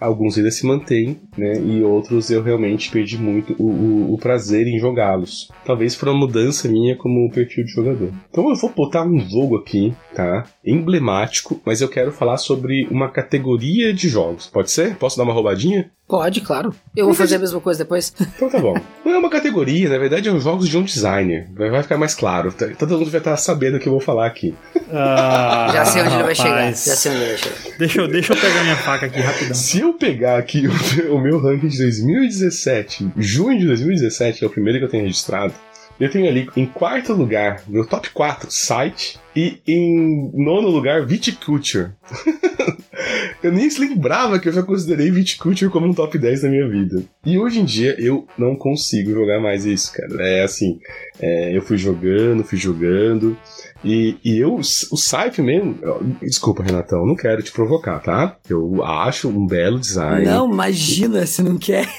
[0.00, 1.58] alguns ainda se mantêm, né?
[1.60, 5.50] E outros eu realmente perdi muito o, o, o prazer em jogá-los.
[5.64, 8.10] Talvez por uma mudança minha como perfil de jogador.
[8.30, 10.44] Então eu vou botar um jogo aqui, tá?
[10.64, 14.46] Emblemático, mas eu quero falar sobre uma categoria de jogos.
[14.46, 14.96] Pode ser?
[14.96, 15.90] Posso dar uma roubadinha?
[16.08, 16.72] Pode, claro.
[16.94, 18.14] Eu vou fazer a mesma coisa depois.
[18.36, 18.74] Então tá bom.
[19.04, 21.48] Não é uma categoria, na verdade, é um jogos de um designer.
[21.54, 22.52] Vai ficar mais claro.
[22.52, 24.54] Tá, todo mundo vai estar sabendo o que eu vou falar aqui.
[24.92, 26.66] Ah, Já sei onde ele vai chegar.
[26.68, 27.78] Já sei onde ele vai chegar.
[27.78, 29.54] Deixa eu, deixa eu pegar minha faca aqui rapidão.
[29.54, 30.64] Se eu pegar aqui
[31.10, 35.04] o, meu ranking de 2017, junho de 2017, que é o primeiro que eu tenho
[35.04, 35.54] registrado,
[35.98, 41.92] eu tenho ali em quarto lugar, meu top 4, site, e em nono lugar, Viticulture.
[43.42, 46.68] eu nem se lembrava que eu já considerei Viticulture como um top 10 da minha
[46.68, 47.02] vida.
[47.24, 50.22] E hoje em dia eu não consigo jogar mais isso, cara.
[50.22, 50.78] É assim,
[51.18, 53.36] é, eu fui jogando, fui jogando.
[53.84, 55.78] E, e eu, o Scythe mesmo.
[56.20, 58.36] Desculpa, Renatão, não quero te provocar, tá?
[58.48, 60.24] Eu acho um belo design.
[60.24, 61.86] Não, imagina se não quer.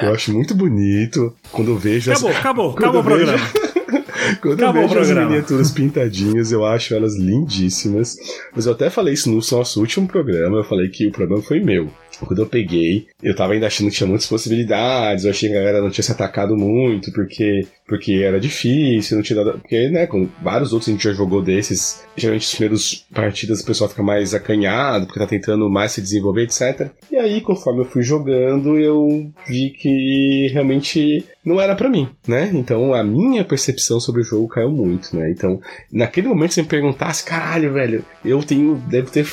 [0.00, 2.10] eu acho muito bonito quando eu vejo.
[2.10, 2.36] Acabou, as...
[2.36, 3.38] acabou, acabou o programa.
[4.40, 8.16] Quando Acabou eu vejo as miniaturas pintadinhas, eu acho elas lindíssimas.
[8.54, 11.60] Mas eu até falei isso no nosso último programa, eu falei que o problema foi
[11.60, 11.90] meu.
[12.20, 15.58] Quando eu peguei, eu tava ainda achando que tinha muitas possibilidades, eu achei que a
[15.58, 19.58] galera não tinha se atacado muito, porque porque era difícil, não tinha nada.
[19.58, 23.66] Porque, né, com vários outros a gente já jogou desses, geralmente os primeiros partidas o
[23.66, 26.90] pessoal fica mais acanhado, porque tá tentando mais se desenvolver, etc.
[27.10, 32.50] E aí, conforme eu fui jogando, eu vi que realmente não era para mim, né?
[32.54, 35.30] Então a minha percepção sobre o jogo caiu muito, né?
[35.30, 35.60] Então,
[35.92, 39.26] naquele momento, você me perguntasse, caralho, velho, eu tenho, devo ter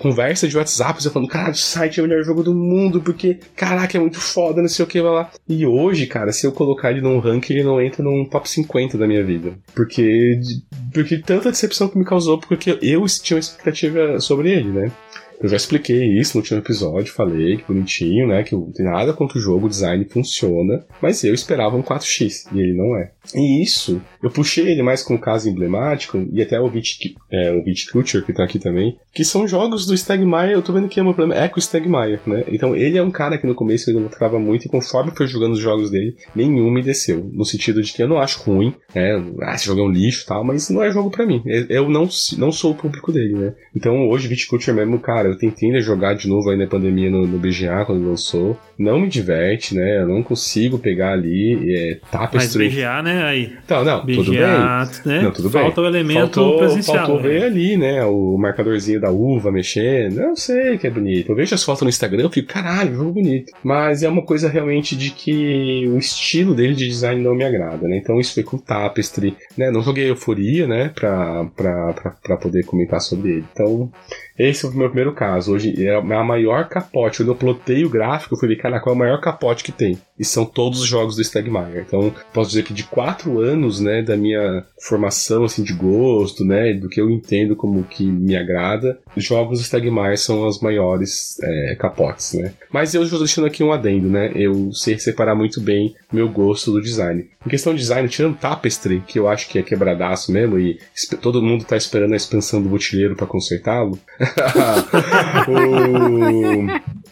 [0.00, 3.38] conversa de WhatsApp, você falando, caralho, o site é o melhor jogo do mundo, porque,
[3.54, 5.30] caraca, é muito foda, não sei o que, vai lá.
[5.48, 8.48] E hoje, cara, se eu colocar ele num ranking que ele não entra num top
[8.48, 9.52] 50 da minha vida.
[9.74, 10.40] Porque,
[10.92, 14.92] porque tanta decepção que me causou, porque eu tinha uma expectativa sobre ele, né?
[15.44, 18.42] Eu já expliquei isso no último episódio, falei que bonitinho, né?
[18.42, 22.46] Que não tem nada contra o jogo, o design funciona, mas eu esperava um 4x
[22.50, 23.10] e ele não é.
[23.34, 27.52] E isso, eu puxei ele mais com um caso emblemático, e até o Vit, é,
[27.52, 30.98] o Culture que tá aqui também, que são jogos do Stegmaier, eu tô vendo que
[30.98, 32.44] é meu problema, é com o Stegmaier, né?
[32.48, 35.26] Então ele é um cara que no começo ele não trava muito, e conforme foi
[35.26, 37.30] jogando os jogos dele, nenhum me desceu.
[37.34, 39.22] No sentido de que eu não acho ruim, né?
[39.42, 41.42] Ah, esse jogo é um lixo e tal, mas não é jogo para mim.
[41.68, 43.54] Eu não, não sou o público dele, né?
[43.76, 47.26] Então hoje Culture mesmo, cara, eu tentei ainda jogar de novo aí na pandemia no,
[47.26, 48.58] no BGA quando lançou.
[48.78, 49.98] Não me diverte, né?
[50.00, 52.64] Eu não consigo pegar ali, é, tapestry.
[52.64, 53.24] Mas BGA, né?
[53.24, 53.52] Aí.
[53.64, 54.40] Então, não, BGA, tudo bem.
[54.40, 55.22] Né?
[55.22, 55.84] Não, tudo Falta bem.
[55.84, 57.06] o elemento faltou, presencial.
[57.06, 57.28] Faltou né?
[57.28, 58.04] ver ali, né?
[58.04, 60.20] O marcadorzinho da uva mexendo.
[60.20, 61.30] Eu sei que é bonito.
[61.30, 63.52] Eu vejo as fotos no Instagram eu fico, caralho, jogo bonito.
[63.62, 67.86] Mas é uma coisa realmente de que o estilo dele de design não me agrada,
[67.86, 67.96] né?
[67.96, 69.70] Então isso foi com o Tapestry, né?
[69.70, 70.90] Não joguei Euforia, né?
[70.94, 73.44] Pra, pra, pra, pra poder comentar sobre ele.
[73.52, 73.90] Então,
[74.38, 75.52] esse foi o meu primeiro caso.
[75.52, 77.18] Hoje é a maior capote.
[77.18, 79.98] Quando eu plotei o gráfico, eu ver, cara, qual é o maior capote que tem?
[80.18, 81.84] E são todos os jogos do Stegmaier.
[81.86, 86.72] Então, posso dizer que de quatro anos, né, da minha formação, assim, de gosto, né,
[86.74, 91.38] do que eu entendo como que me agrada, os jogos do Stegmaier são as maiores
[91.42, 92.52] é, capotes, né.
[92.72, 96.72] Mas eu estou deixando aqui um adendo, né, eu sei separar muito bem meu gosto
[96.72, 97.28] do design.
[97.44, 100.78] Em questão de design, tirando Tapestry, que eu acho que é quebradaço mesmo, e
[101.20, 103.98] todo mundo tá esperando a expansão do botilheiro para consertá-lo,
[105.48, 107.03] o...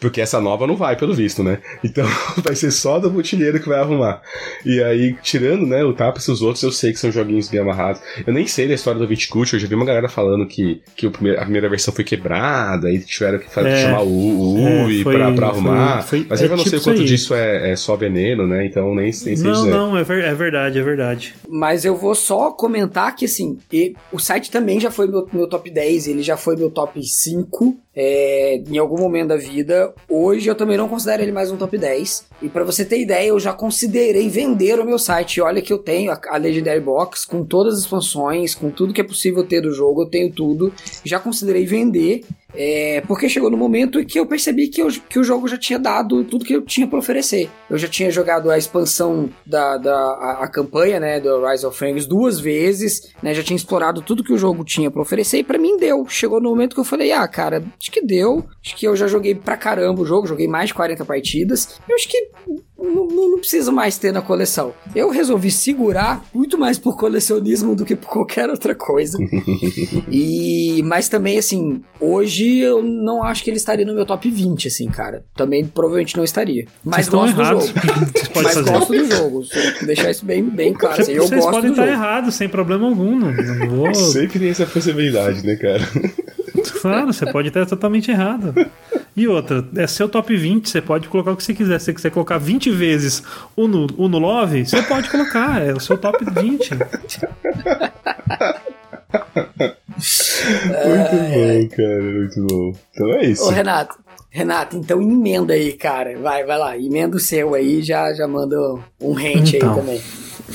[0.00, 1.58] Porque essa nova não vai, pelo visto, né?
[1.84, 2.06] Então
[2.42, 4.20] vai ser só do botilheiro que vai arrumar.
[4.64, 7.60] E aí, tirando, né, o Tapas e os outros, eu sei que são joguinhos bem
[7.60, 8.00] amarrados.
[8.26, 11.06] Eu nem sei da história do Viticulture, eu já vi uma galera falando que, que
[11.06, 15.00] o primeiro, a primeira versão foi quebrada, e tiveram que é, chamar o, o UI
[15.00, 16.02] é, foi, pra, pra arrumar.
[16.02, 18.46] Foi, foi, Mas eu é não tipo sei o quanto disso é, é, só veneno,
[18.46, 18.66] né?
[18.66, 19.70] Então nem, nem sei Não, dizer.
[19.70, 21.34] não, é, ver, é verdade, é verdade.
[21.48, 23.58] Mas eu vou só comentar que, assim,
[24.12, 27.85] o site também já foi meu, meu top 10, ele já foi meu top 5
[27.96, 29.94] é, em algum momento da vida.
[30.06, 32.26] Hoje eu também não considero ele mais um top 10.
[32.42, 35.40] E para você ter ideia, eu já considerei vender o meu site.
[35.40, 39.00] Olha que eu tenho a, a Legendary Box com todas as expansões, com tudo que
[39.00, 40.70] é possível ter do jogo, eu tenho tudo.
[41.02, 42.22] Já considerei vender.
[42.56, 45.78] É, porque chegou no momento que eu percebi que, eu, que o jogo já tinha
[45.78, 47.50] dado tudo que eu tinha para oferecer.
[47.68, 51.76] Eu já tinha jogado a expansão da, da a, a, campanha, né, do Rise of
[51.76, 55.44] Frames duas vezes, né, já tinha explorado tudo que o jogo tinha para oferecer e
[55.44, 56.06] para mim deu.
[56.08, 58.44] Chegou no momento que eu falei, ah, cara, acho que deu.
[58.64, 61.78] Acho que eu já joguei pra caramba o jogo, joguei mais de 40 partidas.
[61.88, 62.30] Eu acho que
[62.86, 64.72] não, não, preciso mais ter na coleção.
[64.94, 69.18] Eu resolvi segurar muito mais por colecionismo do que por qualquer outra coisa.
[70.10, 74.68] e mas também assim, hoje eu não acho que ele estaria no meu top 20
[74.68, 75.24] assim, cara.
[75.34, 76.66] Também provavelmente não estaria.
[76.84, 77.64] Mas gosto do jogo.
[78.34, 78.70] mas fazer.
[78.70, 79.44] gosto do jogo.
[79.84, 81.00] Deixar isso bem bem claro.
[81.00, 83.16] Assim, eu Vocês gosto podem do estar errados sem problema algum.
[83.18, 83.94] Não, não vou...
[83.94, 85.86] Sempre tem essa possibilidade, né, cara?
[86.80, 88.54] Claro, você pode estar totalmente errado.
[89.16, 91.78] E outra, é seu top 20, você pode colocar o que você quiser.
[91.78, 93.22] Se você quiser colocar 20 vezes
[93.56, 96.70] o no, o no Love, você pode colocar, é o seu top 20.
[100.84, 102.72] muito bom, cara, muito bom.
[102.90, 103.44] Então é isso.
[103.44, 103.98] Ô, Renato,
[104.28, 106.18] Renato, então emenda aí, cara.
[106.18, 108.58] Vai, vai lá, emenda o seu aí, já, já manda
[109.00, 110.02] um hate então, aí também.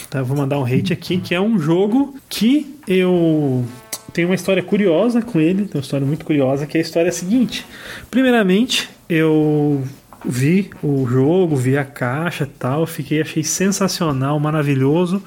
[0.08, 3.66] Tá, vou mandar um hate aqui, que é um jogo que eu
[4.14, 7.12] tem uma história curiosa com ele, tem uma história muito curiosa, que é a história
[7.12, 7.66] seguinte.
[8.10, 9.84] Primeiramente, eu
[10.26, 15.22] vi o jogo, vi a caixa e tal, fiquei, achei sensacional, maravilhoso,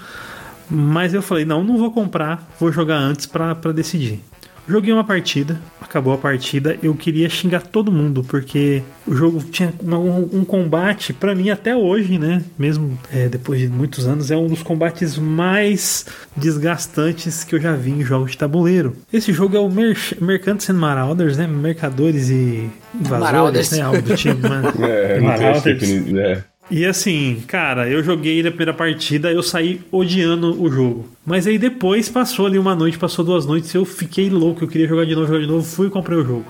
[0.70, 4.20] mas eu falei, não, não vou comprar, vou jogar antes para decidir.
[4.66, 9.72] Joguei uma partida, acabou a partida, eu queria xingar todo mundo, porque o jogo tinha
[9.82, 12.42] um, um combate, para mim até hoje, né?
[12.58, 17.74] Mesmo é, depois de muitos anos, é um dos combates mais desgastantes que eu já
[17.74, 18.96] vi em jogos de tabuleiro.
[19.12, 21.46] Esse jogo é o Mer Mercants and Marauders, né?
[21.46, 23.80] Mercadores e invasores, né?
[23.82, 24.62] Algo do tipo, né?
[24.80, 25.90] é, Marauders.
[26.06, 26.42] Né?
[26.70, 31.06] E assim, cara, eu joguei na primeira partida, eu saí odiando o jogo.
[31.24, 34.88] Mas aí depois passou ali uma noite, passou duas noites, eu fiquei louco, eu queria
[34.88, 36.46] jogar de novo, jogar de novo, fui e comprei o jogo.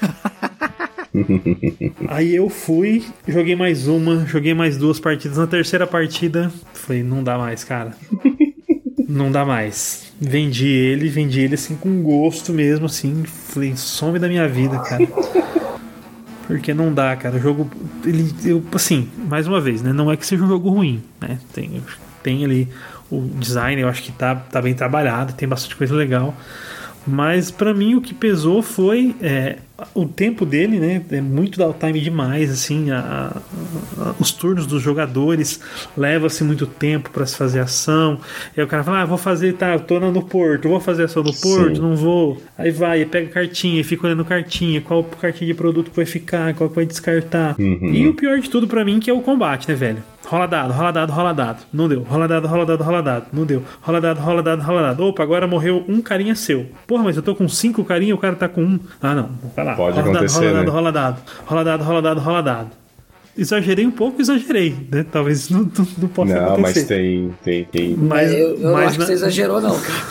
[2.08, 5.36] aí eu fui, joguei mais uma, joguei mais duas partidas.
[5.36, 7.94] Na terceira partida, falei, não dá mais, cara.
[9.06, 10.10] não dá mais.
[10.20, 13.24] Vendi ele, vendi ele assim com gosto mesmo, assim.
[13.24, 15.06] Falei, some da minha vida, cara.
[16.46, 17.36] Porque não dá, cara.
[17.36, 17.70] O jogo,
[18.04, 19.92] ele, eu, assim, mais uma vez, né?
[19.92, 21.38] Não é que seja um jogo ruim, né?
[21.52, 21.82] Tem,
[22.22, 22.68] tem ali
[23.10, 26.34] o design, eu acho que tá, tá bem trabalhado, tem bastante coisa legal.
[27.06, 29.58] Mas para mim o que pesou foi é,
[29.94, 31.02] o tempo dele, né?
[31.10, 32.90] É muito downtime demais, assim.
[32.90, 33.32] A,
[33.98, 35.60] a, os turnos dos jogadores
[35.96, 38.18] leva-se muito tempo para se fazer ação.
[38.56, 41.22] E aí o cara fala: Ah, vou fazer, tá, tô no porto, vou fazer ação
[41.22, 41.82] no porto, Sim.
[41.82, 42.40] não vou.
[42.56, 46.54] Aí vai, pega cartinha, e fica olhando cartinha, qual cartinha de produto que vai ficar,
[46.54, 47.56] qual que vai descartar.
[47.58, 47.90] Uhum.
[47.92, 50.02] E o pior de tudo para mim que é o combate, né, velho?
[50.34, 51.62] Rola dado, rola dado, rola dado.
[51.72, 52.02] Não deu.
[52.02, 53.26] Rola dado, rola dado, rola dado.
[53.32, 53.62] Não deu.
[53.80, 55.04] Rola dado, rola dado, rola dado.
[55.04, 56.66] Opa, agora morreu um carinha seu.
[56.88, 58.80] Porra, mas eu tô com cinco carinha, o cara tá com um.
[59.00, 59.30] Ah, não.
[59.54, 59.76] Vai lá.
[59.76, 60.98] Pode rola acontecer, dado, rola né?
[60.98, 61.22] dado, rola dado.
[61.46, 62.70] Rola dado, rola dado, rola dado.
[63.38, 65.06] Exagerei um pouco, exagerei, né?
[65.08, 66.80] Talvez não, não, não possa não, acontecer.
[66.80, 67.96] mas tem, tem, tem.
[67.96, 69.04] Mas, eu, eu mas não acho na...
[69.04, 70.02] que você exagerou, não, cara.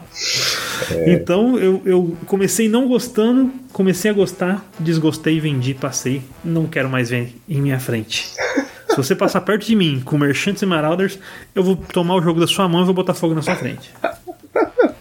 [0.90, 1.12] é.
[1.12, 6.22] Então eu, eu comecei não gostando, comecei a gostar, desgostei, vendi, passei.
[6.44, 8.32] Não quero mais ver em minha frente.
[8.88, 11.18] Se você passar perto de mim com Merchants e Marauders,
[11.54, 13.90] eu vou tomar o jogo da sua mão e vou botar fogo na sua frente.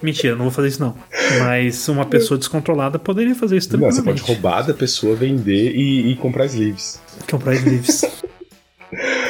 [0.02, 0.96] Mentira, não vou fazer isso não.
[1.40, 3.90] Mas uma pessoa descontrolada poderia fazer isso também.
[3.90, 7.00] Você pode roubar da pessoa, vender e, e comprar sleeves.
[7.30, 8.04] Comprar sleeves.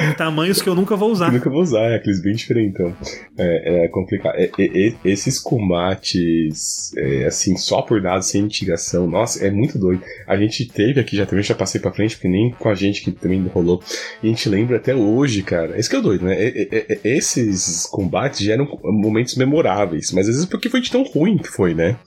[0.02, 1.28] em tamanhos que eu nunca vou usar.
[1.28, 2.96] Eu nunca vou usar, é aqueles bem diferentes, então.
[3.38, 4.36] É, é complicado.
[4.36, 9.78] É, é, é esses combates, é, assim, só por dados, sem mitigação, nossa, é muito
[9.78, 10.02] doido.
[10.28, 13.02] A gente teve aqui, já também já passei pra frente, porque nem com a gente
[13.02, 13.82] que também rolou.
[14.22, 15.78] E a gente lembra até hoje, cara.
[15.80, 16.36] Esse que é o doido, né?
[16.38, 21.50] É, esses combates geram momentos memoráveis, mas às vezes porque foi de tão ruim que
[21.50, 21.98] foi, né?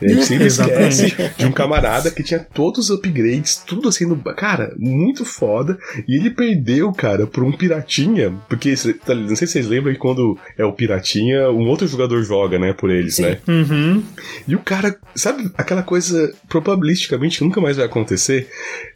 [0.00, 4.16] A gente sempre esquece de um camarada que tinha todos os upgrades, tudo assim no.
[4.34, 5.78] Cara, muito foda.
[6.06, 9.98] E ele perdeu, cara, por um piratinha, porque tá, não sei se vocês lembram que
[9.98, 13.22] quando é o piratinha, um outro jogador joga, né, por eles, Sim.
[13.22, 13.38] né?
[13.48, 14.02] Uhum.
[14.46, 18.48] E o cara, sabe aquela coisa probabilisticamente nunca mais vai acontecer?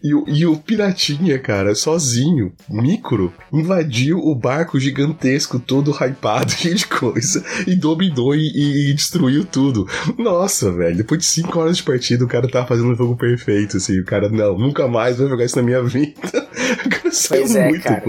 [0.03, 6.87] E, e o piratinha, cara, sozinho, micro, invadiu o barco gigantesco, todo hypado, cheio de
[6.87, 9.87] coisa, e dominou e, e destruiu tudo.
[10.19, 13.77] Nossa, velho, depois de 5 horas de partida, o cara tava fazendo um jogo perfeito,
[13.77, 13.99] assim.
[14.01, 16.46] O cara, não, nunca mais vou jogar isso na minha vida.
[16.73, 17.83] O cara pois é, muito.
[17.83, 18.03] Cara.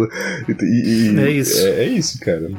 [0.47, 1.67] E, e, é isso.
[1.67, 2.51] É, é isso, cara.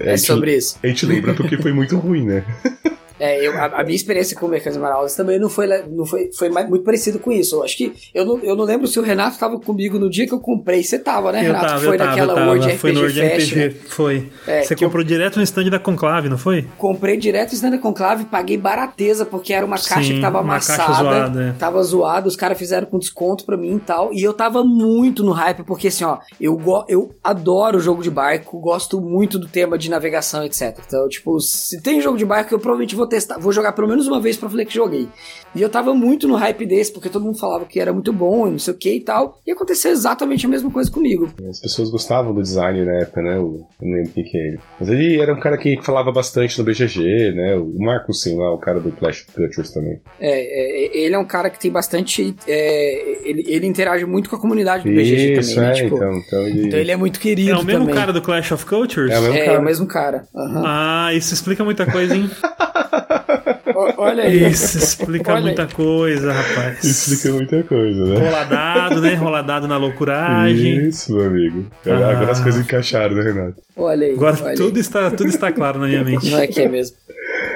[0.00, 0.78] É, é sobre isso.
[0.82, 2.44] A gente lembra porque foi muito ruim, né?
[3.22, 6.28] É, eu, a, a, minha experiência com o Mercado Maraudas também não foi, não foi,
[6.36, 7.54] foi mais, muito parecido com isso.
[7.54, 10.26] Eu acho que eu não, eu não lembro se o Renato estava comigo no dia
[10.26, 10.82] que eu comprei.
[10.82, 11.64] Você tava, né, Renato?
[11.64, 14.28] Eu tava, foi eu naquela tava, World foi RPG no World Fest, RPG, foi.
[14.44, 15.06] É, Você comprou eu...
[15.06, 16.66] direto no stand da Conclave, não foi?
[16.76, 20.40] Comprei direto no stand da Conclave, paguei barateza, porque era uma caixa Sim, que tava
[20.40, 20.82] amassada.
[20.82, 21.52] Caixa zoada, é.
[21.52, 24.12] Tava zoada, os caras fizeram com desconto pra mim e tal.
[24.12, 28.58] E eu tava muito no hype, porque assim, ó, eu, eu adoro jogo de barco,
[28.58, 30.76] gosto muito do tema de navegação, etc.
[30.84, 34.06] Então, tipo, se tem jogo de barco, eu provavelmente vou testar, vou jogar pelo menos
[34.08, 35.06] uma vez pra falar que joguei.
[35.54, 38.48] E eu tava muito no hype desse, porque todo mundo falava que era muito bom
[38.48, 39.38] e não sei o que e tal.
[39.46, 41.28] E aconteceu exatamente a mesma coisa comigo.
[41.48, 43.36] As pessoas gostavam do design na época, né?
[43.36, 44.60] Eu não lembro o que é ele.
[44.80, 47.56] Mas ele era um cara que falava bastante no BGG, né?
[47.56, 50.00] O Marcos Sim lá, o cara do Clash of Cultures também.
[50.18, 52.34] É, é, ele é um cara que tem bastante.
[52.48, 55.78] É, ele, ele interage muito com a comunidade do BGG Isso, também, né?
[55.78, 56.66] É, tipo, então, então, ele...
[56.66, 57.50] então ele é muito querido.
[57.50, 57.94] É o mesmo também.
[57.94, 59.12] cara do Clash of Cultures?
[59.12, 59.56] É o mesmo é, cara.
[59.56, 60.26] É o mesmo cara.
[60.34, 60.62] Uhum.
[60.64, 62.30] Ah, isso explica muita coisa, hein?
[63.96, 64.50] Olha aí.
[64.50, 65.72] Isso explica Olha muita aí.
[65.72, 66.84] coisa, rapaz.
[66.84, 68.18] Explica muita coisa, né?
[68.18, 69.14] Roladado, né?
[69.14, 70.88] Roladado na loucuragem.
[70.88, 71.66] Isso, meu amigo.
[71.86, 72.10] Ah.
[72.10, 73.62] Agora as coisas encaixaram, né, Renato?
[73.76, 74.12] Olha aí.
[74.12, 74.80] Agora olha tudo, aí.
[74.80, 76.30] Está, tudo está claro na minha mente.
[76.30, 76.96] Não é que é mesmo.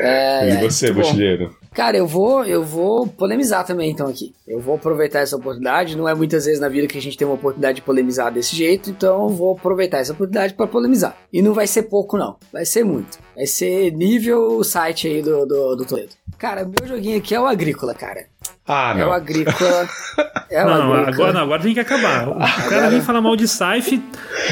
[0.06, 1.54] É, e você, mochileiro?
[1.76, 4.34] Cara, eu vou, eu vou polemizar também então aqui.
[4.48, 5.94] Eu vou aproveitar essa oportunidade.
[5.94, 8.56] Não é muitas vezes na vida que a gente tem uma oportunidade de polemizar desse
[8.56, 11.14] jeito, então eu vou aproveitar essa oportunidade para polemizar.
[11.30, 13.18] E não vai ser pouco não, vai ser muito.
[13.34, 16.12] Vai ser nível site aí do, do, do Toledo.
[16.38, 18.24] Cara, meu joguinho aqui é o Agrícola, cara.
[18.66, 19.02] Ah, não.
[19.02, 19.88] É o Agrícola.
[20.48, 21.08] É o não, agrícola.
[21.08, 22.28] Agora, não, agora tem que acabar.
[22.28, 22.70] O agora...
[22.70, 24.00] cara vem falar mal de Saif,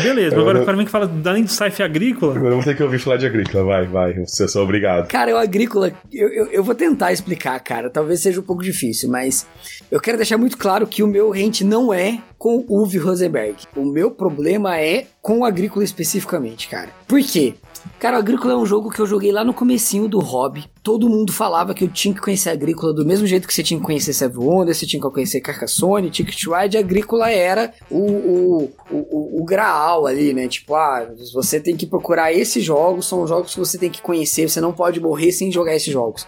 [0.02, 0.36] beleza.
[0.36, 2.34] Agora o cara vem que fala, além de Saif agrícola.
[2.34, 4.14] Agora vamos ter que ouvir falar de agrícola, vai, vai.
[4.26, 5.06] Você sou obrigado.
[5.06, 7.88] Cara, o agrícola, eu, eu, eu, vou tentar explicar, cara.
[7.88, 9.46] Talvez seja um pouco difícil, mas
[9.90, 13.54] eu quero deixar muito claro que o meu rente não é com o Uwe Rosenberg.
[13.76, 16.90] O meu problema é com o agrícola especificamente, cara.
[17.08, 17.54] Por quê?
[17.98, 20.64] Cara, o Agrícola é um jogo que eu joguei lá no comecinho do hobby.
[20.82, 23.80] Todo mundo falava que eu tinha que conhecer Agrícola do mesmo jeito que você tinha
[23.80, 26.76] que conhecer Seven Wonders, você tinha que conhecer Carcassonne, Ticket Ride.
[26.76, 30.48] Agrícola era o, o, o, o, graal ali, né?
[30.48, 34.48] Tipo, ah, você tem que procurar esses jogos, são jogos que você tem que conhecer,
[34.48, 36.26] você não pode morrer sem jogar esses jogos.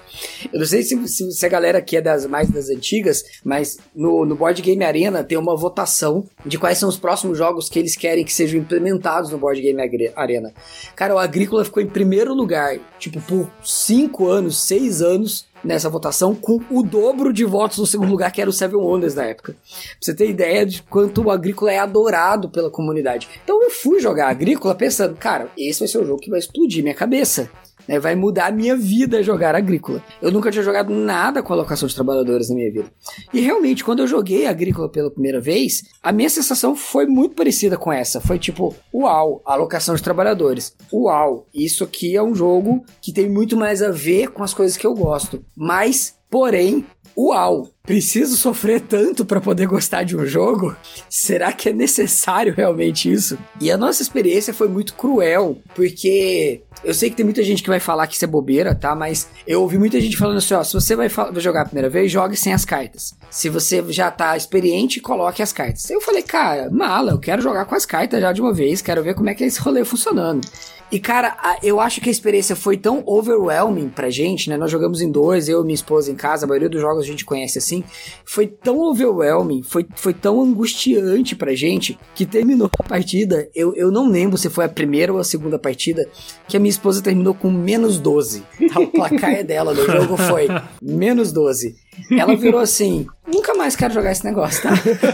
[0.51, 3.77] Eu não sei se, se, se a galera aqui é das mais das antigas, mas
[3.95, 7.79] no, no Board Game Arena tem uma votação de quais são os próximos jogos que
[7.79, 9.81] eles querem que sejam implementados no Board Game
[10.14, 10.53] Arena.
[10.94, 16.35] Cara, o Agrícola ficou em primeiro lugar, tipo, por cinco anos, seis anos nessa votação,
[16.35, 19.53] com o dobro de votos no segundo lugar, que era o Seven Wonders na época.
[19.53, 23.29] Pra você ter ideia de quanto o Agrícola é adorado pela comunidade.
[23.42, 26.83] Então eu fui jogar Agrícola pensando, cara, esse vai ser o jogo que vai explodir
[26.83, 27.51] minha cabeça
[27.87, 27.99] né?
[27.99, 30.03] Vai mudar a minha vida jogar agrícola.
[30.20, 32.90] Eu nunca tinha jogado nada com alocação de trabalhadores na minha vida.
[33.33, 37.77] E realmente, quando eu joguei agrícola pela primeira vez, a minha sensação foi muito parecida
[37.77, 38.20] com essa.
[38.20, 40.75] Foi tipo, uau, alocação de trabalhadores.
[40.92, 44.77] Uau, isso aqui é um jogo que tem muito mais a ver com as coisas
[44.77, 45.44] que eu gosto.
[45.57, 46.85] Mas, porém,
[47.16, 50.76] uau, preciso sofrer tanto para poder gostar de um jogo?
[51.09, 53.38] Será que é necessário realmente isso?
[53.61, 57.68] E a nossa experiência foi muito cruel, porque eu sei que tem muita gente que
[57.68, 58.94] vai falar que isso é bobeira, tá?
[58.94, 62.12] Mas eu ouvi muita gente falando assim: ó, se você vai, jogar a primeira vez,
[62.12, 63.14] jogue sem as cartas.
[63.31, 65.88] Se você já tá experiente, coloque as cartas.
[65.88, 69.02] Eu falei, cara, mala, eu quero jogar com as cartas já de uma vez, quero
[69.02, 70.46] ver como é que é esse rolê funcionando.
[70.90, 74.57] E, cara, eu acho que a experiência foi tão overwhelming pra gente, né?
[74.57, 77.07] Nós jogamos em dois, eu e minha esposa em casa, a maioria dos jogos a
[77.07, 77.83] gente conhece assim.
[78.25, 83.49] Foi tão overwhelming, foi, foi tão angustiante pra gente, que terminou a partida.
[83.55, 86.09] Eu, eu não lembro se foi a primeira ou a segunda partida,
[86.46, 88.44] que a minha esposa terminou com menos 12.
[88.77, 90.49] O placar dela no jogo foi
[90.83, 91.75] menos 12.
[92.11, 94.71] Ela virou assim: nunca mais quero jogar esse negócio, tá?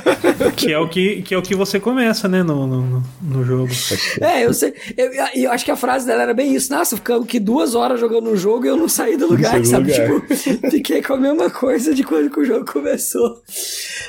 [0.57, 3.73] que, é o que, que é o que você começa, né, no, no, no jogo.
[4.21, 4.75] É, eu sei.
[4.97, 6.73] Eu, eu, acho que a frase dela era bem isso.
[6.73, 9.93] Nossa, ficamos aqui duas horas jogando um jogo e eu não saí do lugar, sabe?
[9.93, 10.27] Lugar.
[10.27, 13.43] Tipo, fiquei com a mesma coisa de quando que o jogo começou.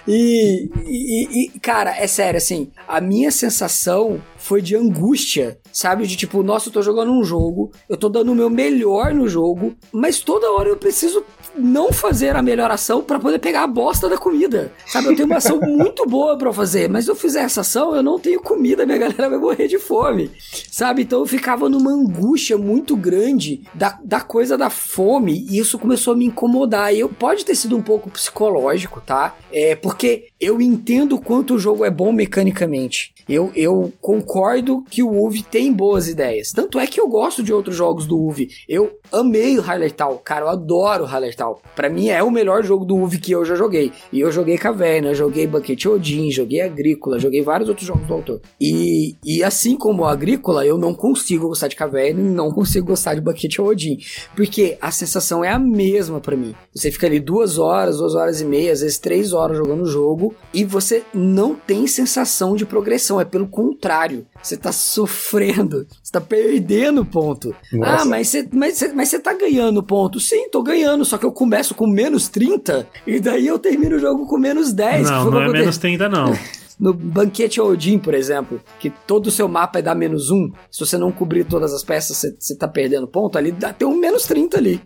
[0.08, 6.06] E, e, e, cara, é sério, assim, a minha sensação foi de angústia, sabe?
[6.06, 9.26] De tipo, nossa, eu tô jogando um jogo, eu tô dando o meu melhor no
[9.26, 11.24] jogo, mas toda hora eu preciso
[11.56, 14.74] não fazer a melhor ação para poder pegar a bosta da comida.
[14.86, 15.08] Sabe?
[15.08, 18.04] Eu tenho uma ação muito boa para fazer, mas se eu fizer essa ação, eu
[18.04, 20.30] não tenho comida, minha galera vai morrer de fome.
[20.70, 21.04] Sabe?
[21.04, 26.14] Então eu ficava numa angústia muito grande da, da coisa da fome e isso começou
[26.14, 26.94] a me incomodar.
[26.94, 29.38] E eu pode ter sido um pouco psicológico, tá?
[29.54, 33.14] É porque eu entendo quanto o jogo é bom mecanicamente.
[33.28, 36.52] Eu, eu concordo que o UV tem boas ideias.
[36.52, 38.50] Tanto é que eu gosto de outros jogos do UV.
[38.68, 40.18] Eu amei o Hallertau.
[40.24, 41.62] Cara, eu adoro o Hallertau.
[41.76, 43.92] Pra mim é o melhor jogo do UV que eu já joguei.
[44.12, 48.42] E eu joguei Caverna, joguei Banquete Odin, joguei Agrícola, joguei vários outros jogos do autor.
[48.60, 53.14] E, e assim como Agrícola, eu não consigo gostar de Caverna e não consigo gostar
[53.14, 53.98] de Banquete Odin.
[54.36, 56.56] Porque a sensação é a mesma para mim.
[56.74, 59.88] Você fica ali duas horas, duas horas e meia, às vezes três horas jogando o
[59.88, 64.26] jogo e você não tem sensação de progressão é pelo contrário.
[64.44, 67.56] Você tá sofrendo, você tá perdendo ponto.
[67.72, 68.04] Nossa.
[68.04, 70.20] Ah, mas você, mas, você, mas você tá ganhando ponto.
[70.20, 74.00] Sim, tô ganhando, só que eu começo com menos 30 e daí eu termino o
[74.00, 75.10] jogo com menos 10.
[75.10, 76.34] Não, não é menos 30 não.
[76.80, 80.80] no Banquete Odin, por exemplo, que todo o seu mapa é dar menos 1, se
[80.80, 83.96] você não cobrir todas as peças, você, você tá perdendo ponto, ali dá, tem um
[83.96, 84.82] menos 30 ali.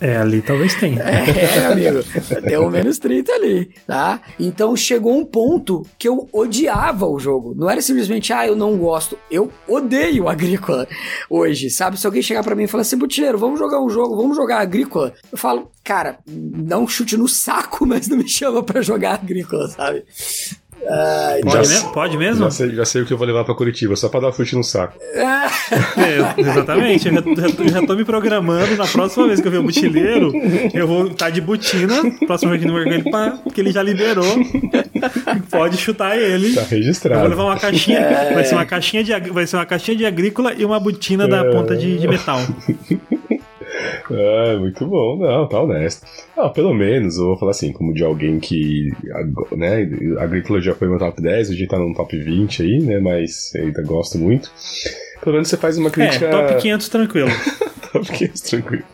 [0.00, 1.02] É, ali talvez tenha.
[1.06, 2.02] É, amigo.
[2.42, 4.20] Tem um menos 30 ali, tá?
[4.38, 7.54] Então chegou um ponto que eu odiava o jogo.
[7.56, 9.18] Não era simplesmente, ah, eu não gosto.
[9.30, 10.86] Eu odeio Agrícola
[11.30, 11.98] hoje, sabe?
[11.98, 14.60] Se alguém chegar para mim e falar assim, Butileiro, vamos jogar um jogo, vamos jogar
[14.60, 15.14] Agrícola.
[15.30, 19.68] Eu falo, cara, dá um chute no saco, mas não me chama para jogar Agrícola,
[19.68, 20.04] sabe?
[21.42, 21.92] Pode, mesmo?
[21.92, 22.44] pode mesmo?
[22.44, 24.54] Já sei, já sei o que eu vou levar pra Curitiba, só pra dar chute
[24.54, 24.98] no saco.
[25.16, 28.76] É, exatamente, eu já, já, já, tô me programando.
[28.76, 30.32] Na próxima vez que eu ver o butileiro,
[30.72, 31.94] eu vou estar tá de botina.
[32.26, 33.02] Próxima vez que não ele,
[33.42, 34.36] porque ele já liberou.
[35.50, 36.54] Pode chutar ele.
[36.54, 37.16] Tá registrado.
[37.16, 37.98] Eu vou levar uma caixinha.
[37.98, 38.34] É.
[38.34, 41.28] Vai, ser uma caixinha de, vai ser uma caixinha de agrícola e uma botina é.
[41.28, 42.40] da ponta de, de metal.
[44.10, 46.06] É, muito bom, não, tá honesto.
[46.36, 48.90] Ah, pelo menos, eu vou falar assim, como de alguém que,
[49.56, 53.00] né, Agrícola já foi no top 10, a gente tá no top 20 aí, né,
[53.00, 54.50] mas ainda gosto muito.
[55.20, 56.26] Pelo menos você faz uma crítica...
[56.26, 57.28] É, top 500 tranquilo.
[57.92, 58.84] top 500 tranquilo.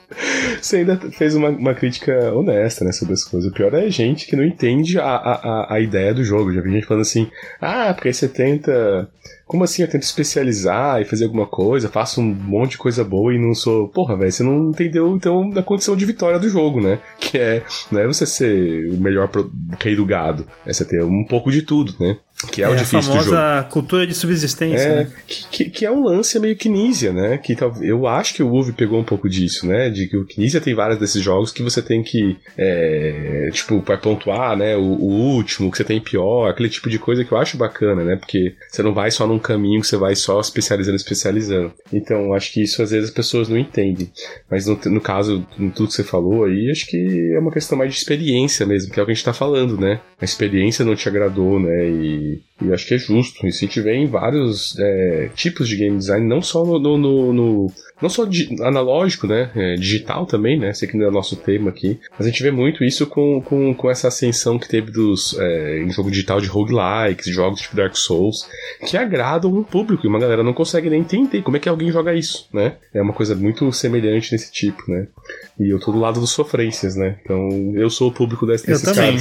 [0.61, 3.51] Você ainda fez uma, uma crítica honesta, né, sobre as coisas.
[3.51, 6.53] O pior é a gente que não entende a, a, a ideia do jogo.
[6.53, 9.09] Já vi gente falando assim, ah, porque aí você tenta
[9.53, 9.83] como assim?
[9.83, 13.55] Eu tento especializar e fazer alguma coisa, faço um monte de coisa boa e não
[13.55, 13.87] sou.
[13.87, 16.99] Porra, velho, você não entendeu então a condição de vitória do jogo, né?
[17.21, 17.63] Que é.
[17.91, 19.31] Não é você ser o melhor
[19.79, 22.17] rei do gado, é você ter um pouco de tudo, né?
[22.51, 24.83] Que é, é o difícil a famosa cultura de subsistência.
[24.83, 25.13] É, né?
[25.51, 27.39] que, que, é um lance meio Kinesia, né?
[27.39, 29.91] Que eu acho que o UV pegou um pouco disso, né?
[29.91, 33.99] De que o Kinesia tem vários desses jogos que você tem que, é, tipo, para
[33.99, 34.77] pontuar, né?
[34.77, 38.05] O, o, último, que você tem pior, aquele tipo de coisa que eu acho bacana,
[38.05, 38.17] né?
[38.17, 41.73] Porque você não vai só num caminho que você vai só especializando, especializando.
[41.93, 44.11] Então, acho que isso às vezes as pessoas não entendem.
[44.51, 47.77] Mas no, no caso, em tudo que você falou aí, acho que é uma questão
[47.77, 50.01] mais de experiência mesmo, que é o que a gente tá falando, né?
[50.21, 51.89] A experiência não te agradou, né?
[51.89, 53.51] E e, acho que é justo.
[53.51, 57.73] Se tiver em vários é, tipos de game design, não só no, no, no
[58.03, 58.27] não só
[58.63, 59.51] analógico, né?
[59.55, 60.73] É, digital também, né?
[60.75, 62.01] Sei que não é o nosso tema aqui.
[62.19, 65.79] Mas a gente vê muito isso com, com, com essa ascensão que teve dos é,
[65.81, 68.49] em jogo digital de roguelikes, jogos tipo Dark Souls,
[68.87, 71.93] que agradam um público e uma galera não consegue nem entender como é que alguém
[71.93, 72.75] joga isso, né?
[72.93, 75.07] É uma coisa muito semelhante nesse tipo, né?
[75.61, 77.19] E eu tô do lado dos sofrências, né?
[77.23, 79.17] Então eu sou o público desses eu também.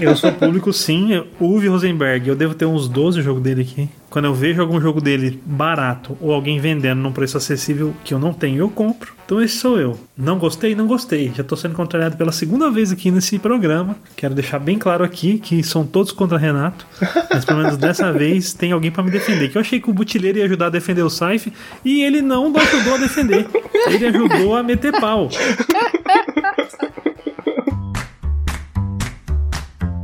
[0.00, 1.22] eu sou o público, sim.
[1.40, 3.88] Uwe Rosenberg, eu devo ter uns 12 jogos dele aqui.
[4.12, 8.18] Quando eu vejo algum jogo dele barato ou alguém vendendo num preço acessível que eu
[8.18, 9.14] não tenho, eu compro.
[9.24, 9.98] Então esse sou eu.
[10.14, 10.74] Não gostei?
[10.74, 11.32] Não gostei.
[11.34, 13.96] Já tô sendo contrariado pela segunda vez aqui nesse programa.
[14.14, 16.86] Quero deixar bem claro aqui que são todos contra Renato.
[17.30, 19.48] Mas pelo menos dessa vez tem alguém para me defender.
[19.48, 21.50] Que eu achei que o Butileiro ia ajudar a defender o Saif
[21.82, 23.46] e ele não ajudou a defender.
[23.86, 25.30] Ele ajudou a meter pau.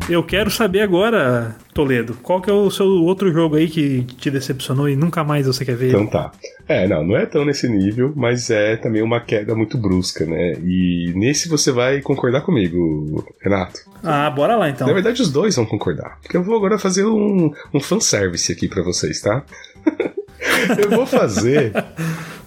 [0.08, 4.30] Eu quero saber agora, Toledo, qual que é o seu outro jogo aí que te
[4.30, 5.88] decepcionou e nunca mais você quer ver?
[5.88, 6.32] Então tá.
[6.66, 10.54] É, não, não é tão nesse nível, mas é também uma queda muito brusca, né?
[10.64, 13.80] E nesse você vai concordar comigo, Renato.
[14.02, 14.86] Ah, bora lá então.
[14.86, 16.18] Na verdade, os dois vão concordar.
[16.22, 19.44] Porque eu vou agora fazer um, um fanservice aqui para vocês, tá?
[20.82, 21.72] eu vou fazer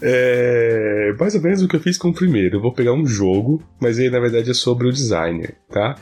[0.02, 2.58] é, mais ou menos o que eu fiz com o primeiro.
[2.58, 5.96] Eu vou pegar um jogo, mas aí na verdade é sobre o designer, tá?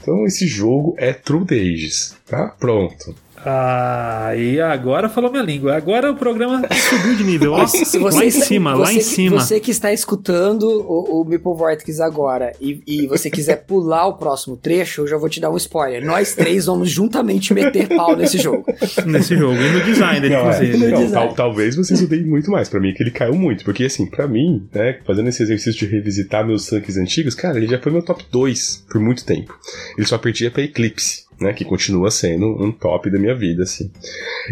[0.00, 2.48] Então esse jogo é True Ages, tá?
[2.58, 3.14] Pronto.
[3.44, 5.74] Ah, e agora falou minha língua.
[5.76, 7.52] Agora o programa subiu de nível.
[7.52, 9.40] Ó, Se lá você em está- cima, lá você em que- cima.
[9.40, 14.14] Você que está escutando o, o Meeple Vortex agora e, e você quiser pular o
[14.14, 16.04] próximo trecho, eu já vou te dar um spoiler.
[16.04, 18.64] Nós três vamos juntamente meter pau nesse jogo.
[19.06, 19.54] Nesse jogo.
[19.60, 20.60] E no design dele, Não, é.
[20.62, 21.12] Não, design.
[21.12, 22.68] tal- talvez vocês odeiem muito mais.
[22.68, 23.64] Pra mim, é que ele caiu muito.
[23.64, 27.66] Porque, assim, pra mim, né, fazendo esse exercício de revisitar meus tanques antigos, cara, ele
[27.66, 29.52] já foi meu top 2 por muito tempo.
[29.98, 31.24] Ele só perdia pra Eclipse.
[31.42, 33.90] Né, que continua sendo um top da minha vida, assim.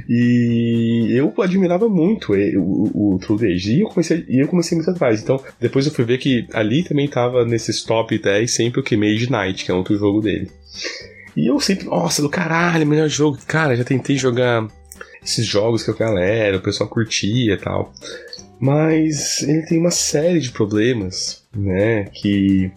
[0.08, 3.74] E eu admirava muito e- o, o True Age.
[3.76, 5.22] E eu, comecei, e eu comecei muito atrás.
[5.22, 8.96] Então, depois eu fui ver que ali também tava nesses top 10 sempre o que
[8.96, 10.50] Mage Knight, que é outro jogo dele.
[11.36, 13.38] E eu sempre, nossa, do caralho, melhor jogo.
[13.46, 14.66] Cara, já tentei jogar
[15.22, 17.92] esses jogos que a galera, o pessoal curtia e tal.
[18.58, 22.04] Mas ele tem uma série de problemas, né?
[22.12, 22.70] Que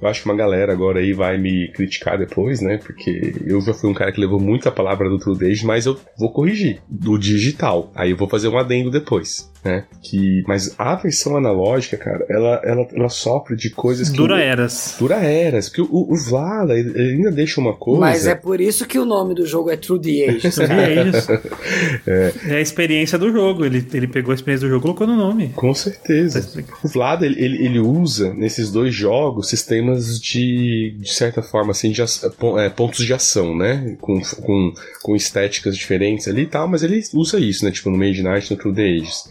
[0.00, 2.78] eu acho que uma galera agora aí vai me criticar depois, né?
[2.78, 5.86] Porque eu já fui um cara que levou muito a palavra do True Days, mas
[5.86, 7.90] eu vou corrigir do digital.
[7.94, 9.84] Aí eu vou fazer um adendo depois, né?
[10.02, 14.16] Que, mas a versão analógica, cara, ela, ela, ela sofre de coisas que.
[14.16, 14.96] Dura eras.
[14.98, 15.68] Dura eras.
[15.68, 18.00] Porque o, o Vlada, ele ainda deixa uma coisa.
[18.00, 20.54] Mas é por isso que o nome do jogo é True the Ages.
[20.54, 21.26] True the Ages.
[22.48, 23.64] É a experiência do jogo.
[23.64, 25.48] Ele, ele pegou a experiência do jogo e colocou no nome.
[25.54, 26.38] Com Tá certeza.
[26.38, 26.78] explicado.
[26.82, 31.90] O Vlad, ele, ele, ele usa nesses dois jogos sistemas de, de certa forma, assim,
[31.90, 33.96] de, é, pontos de ação, né?
[34.00, 34.72] Com, com,
[35.02, 37.70] com estéticas diferentes ali e tal, mas ele usa isso, né?
[37.70, 39.24] Tipo no Made Night, no True the Ages.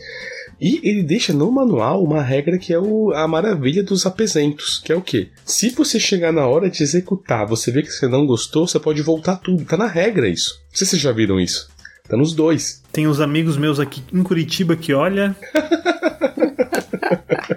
[0.61, 4.91] E ele deixa no manual uma regra que é o, a maravilha dos apesentos, que
[4.91, 5.29] é o quê?
[5.45, 9.01] Se você chegar na hora de executar, você vê que você não gostou, você pode
[9.01, 9.63] voltar tudo.
[9.63, 10.59] Tá na regra isso.
[10.69, 11.69] Não sei se vocês já viram isso.
[12.09, 12.83] Tá nos dois.
[12.91, 15.35] Tem uns amigos meus aqui em Curitiba que olha.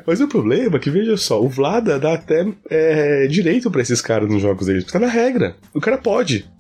[0.07, 4.01] Mas o problema é que, veja só, o Vlada dá até é, direito pra esses
[4.01, 5.57] caras nos jogos deles, porque tá na regra.
[5.75, 6.51] O cara pode.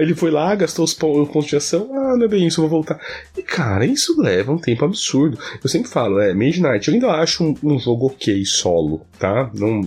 [0.00, 2.68] Ele foi lá, gastou os pon- pontos de ação, ah, não é bem isso, eu
[2.68, 2.98] vou voltar.
[3.36, 5.38] E, cara, isso leva um tempo absurdo.
[5.62, 9.50] Eu sempre falo, é, Mage Knight, eu ainda acho um, um jogo ok solo, tá?
[9.54, 9.80] Não,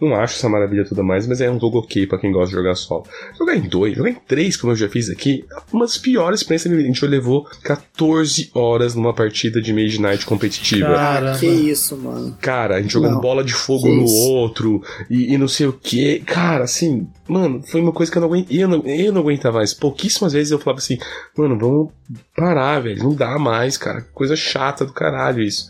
[0.00, 2.56] não acho essa maravilha toda mais, mas é um jogo ok pra quem gosta de
[2.56, 3.04] jogar solo.
[3.38, 6.74] Jogar em dois, jogar em três, como eu já fiz aqui, uma das piores experiências.
[6.74, 10.94] A gente levou 14 horas numa partida de Mage Knight competitiva.
[10.94, 11.38] Caramba.
[11.38, 12.36] Que isso, mano.
[12.40, 13.20] Cara, a gente jogando Não.
[13.20, 14.28] bola de fogo Que no isso.
[14.30, 16.20] outro e, e não sei o que.
[16.20, 18.46] Cara, assim, mano, foi uma coisa que eu não, aguent...
[18.50, 19.72] eu não, eu não aguentava mais.
[19.72, 20.98] Pouquíssimas vezes eu falava assim,
[21.36, 21.90] mano, vamos
[22.36, 23.02] parar, velho.
[23.02, 24.02] Não dá mais, cara.
[24.12, 25.68] Coisa chata do caralho isso.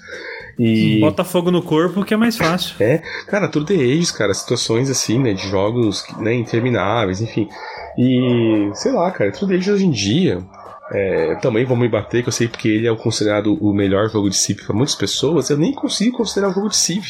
[0.59, 1.01] E.
[1.01, 2.75] Bota fogo no corpo que é mais fácil.
[3.27, 7.49] Cara, tudo The Ages, cara, situações assim, né, de jogos né, intermináveis, enfim.
[7.97, 10.43] E, sei lá, cara, tudo The Ages hoje em dia.
[10.93, 14.11] é, também vão me bater, que eu sei porque ele é o considerado o melhor
[14.11, 15.49] jogo de Civ para muitas pessoas.
[15.49, 17.05] Eu nem consigo considerar o jogo de Civ.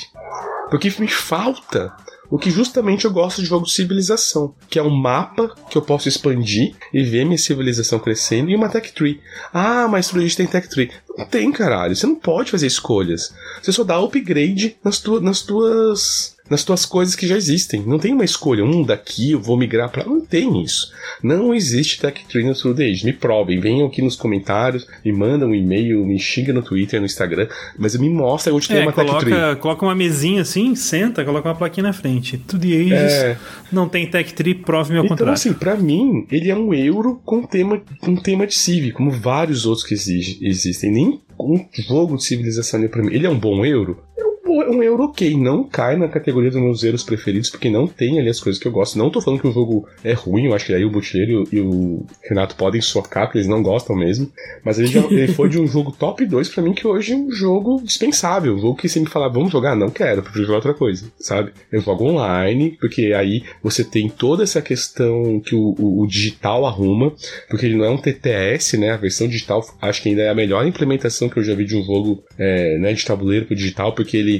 [0.70, 1.92] Porque me falta
[2.30, 5.82] o que justamente eu gosto de jogo de civilização, que é um mapa que eu
[5.82, 9.20] posso expandir e ver minha civilização crescendo e uma tech tree.
[9.52, 10.90] Ah, mas Age tem tech tree.
[11.18, 11.94] Não tem, caralho.
[11.94, 13.34] Você não pode fazer escolhas.
[13.62, 17.80] Você só dá upgrade nas, tua, nas tuas nas tuas coisas que já existem.
[17.86, 20.04] Não tem uma escolha, um daqui eu vou migrar pra.
[20.04, 20.90] Não tem isso.
[21.22, 23.04] Não existe Tech Tree no True Age.
[23.04, 27.06] Me provem, venham aqui nos comentários, me mandam um e-mail, me xinga no Twitter, no
[27.06, 27.46] Instagram,
[27.78, 29.30] mas me mostra onde tem É, uma Tech Tree.
[29.32, 32.36] coloca, coloca uma mesinha assim, senta, coloca uma plaquinha na frente.
[32.38, 33.36] Tudo the Ages, É.
[33.70, 35.34] não tem tech tree, prove-me ao Então, contrário.
[35.34, 37.80] assim, pra mim, ele é um euro com tema,
[38.24, 40.90] tema de Civ, como vários outros que exige- existem.
[40.90, 43.12] Nem um jogo de civilização ali pra mim.
[43.12, 44.02] Ele é um bom euro?
[44.50, 45.36] Um, euro ok.
[45.36, 48.66] Não cai na categoria dos meus euros preferidos, porque não tem ali as coisas que
[48.66, 48.98] eu gosto.
[48.98, 51.60] Não tô falando que o jogo é ruim, eu acho que aí o Butileiro e
[51.60, 54.30] o Renato podem socar, porque eles não gostam mesmo.
[54.64, 57.16] Mas ele, já, ele foi de um jogo top 2 pra mim, que hoje é
[57.16, 58.54] um jogo dispensável.
[58.54, 61.52] Um jogo que se me falar, vamos jogar, não quero, prefiro jogar outra coisa, sabe?
[61.70, 66.66] Eu jogo online, porque aí você tem toda essa questão que o, o- o digital
[66.66, 67.12] arruma,
[67.48, 68.90] porque ele não é um TTS, né?
[68.90, 71.76] A versão digital acho que ainda é a melhor implementação que eu já vi de
[71.76, 74.39] um jogo é, né, de tabuleiro pro digital, porque ele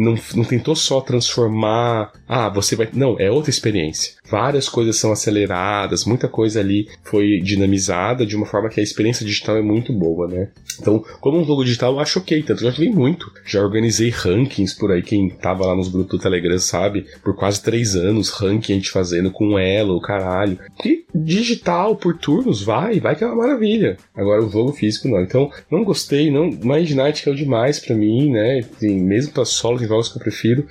[0.00, 2.12] não, não tentou só transformar.
[2.26, 2.88] Ah, você vai.
[2.92, 4.14] Não, é outra experiência.
[4.30, 9.26] Várias coisas são aceleradas, muita coisa ali foi dinamizada de uma forma que a experiência
[9.26, 10.48] digital é muito boa, né?
[10.80, 13.30] Então, como um jogo digital, eu acho ok, tanto já joguei muito.
[13.44, 17.62] Já organizei rankings por aí, quem tava lá nos grupos do Telegram sabe, por quase
[17.62, 20.58] três anos, ranking a gente fazendo com elo, o caralho.
[20.84, 23.96] E digital, por turnos, vai, vai que é uma maravilha.
[24.14, 25.20] Agora o jogo físico não.
[25.20, 26.46] Então, não gostei, não.
[26.46, 28.64] Mind Night caiu demais pra mim, né?
[28.80, 30.66] Mesmo pra solo, tem jogos que eu prefiro.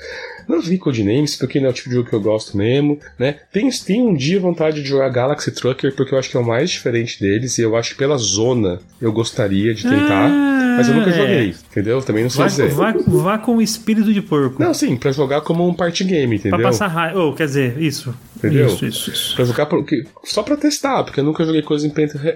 [0.47, 3.35] Não vi Codenames, porque não é o tipo de jogo que eu gosto mesmo, né?
[3.53, 6.45] Tem, tem um dia vontade de jogar Galaxy Trucker, porque eu acho que é o
[6.45, 10.89] mais diferente deles, e eu acho que pela zona eu gostaria de tentar, Ah, mas
[10.89, 11.13] eu nunca é.
[11.13, 12.01] joguei, entendeu?
[12.01, 12.69] Também não sei Vá, dizer.
[12.71, 14.61] vá, vá com o espírito de porco.
[14.61, 16.57] Não, sim, pra jogar como um party game, entendeu?
[16.57, 17.19] Pra passar raiva.
[17.19, 18.15] Ou, quer dizer, isso.
[18.37, 18.67] Entendeu?
[18.67, 19.35] Isso, isso, isso.
[19.35, 21.89] Pra jogar por- que- só pra testar, porque eu nunca joguei coisa em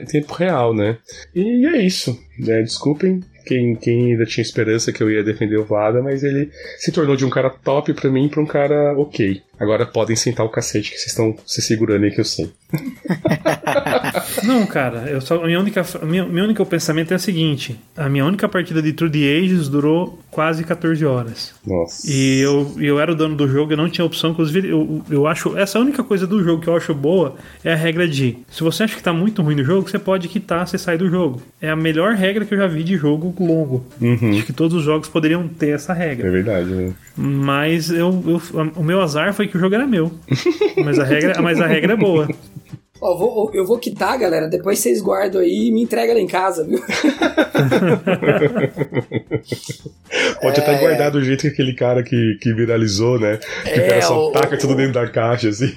[0.06, 0.98] tempo real, né?
[1.34, 2.18] E é isso.
[2.40, 2.62] né?
[2.62, 6.92] Desculpem quem, quem ainda tinha esperança que eu ia defender o Vlada, mas ele se
[6.92, 9.42] tornou de um cara top pra mim pra um cara ok.
[9.60, 12.52] Agora podem sentar o cacete que vocês estão se segurando aí que eu sei.
[14.44, 18.26] Não, cara, eu só, minha única, minha, meu único pensamento é o seguinte: a minha
[18.26, 21.54] única partida de True the Ages durou quase 14 horas.
[21.66, 22.10] Nossa.
[22.10, 24.32] E eu, eu era o dono do jogo, eu não tinha opção.
[24.32, 25.56] Inclusive, eu, eu acho.
[25.58, 28.84] Essa única coisa do jogo que eu acho boa é a regra de: se você
[28.84, 31.42] acha que tá muito ruim no jogo, você pode quitar, você sai do jogo.
[31.62, 33.86] É a melhor regra que eu já vi de jogo longo.
[34.02, 34.32] Uhum.
[34.32, 36.32] Acho que todos os jogos poderiam ter essa É regra.
[36.32, 36.94] verdade, né?
[37.16, 40.12] Mas eu, eu- o meu azar foi que o jogo era meu.
[40.84, 42.28] Mas a regra, mas a regra é boa.
[43.02, 44.48] Ó, vou- eu vou quitar, galera.
[44.48, 46.80] Depois vocês guardam aí e me entregam lá em casa, viu?
[50.42, 53.38] Pode até guardar do jeito que aquele cara que, que viralizou, né?
[53.64, 55.74] Que o É, cara só o- taca o- tudo dentro da caixa, assim.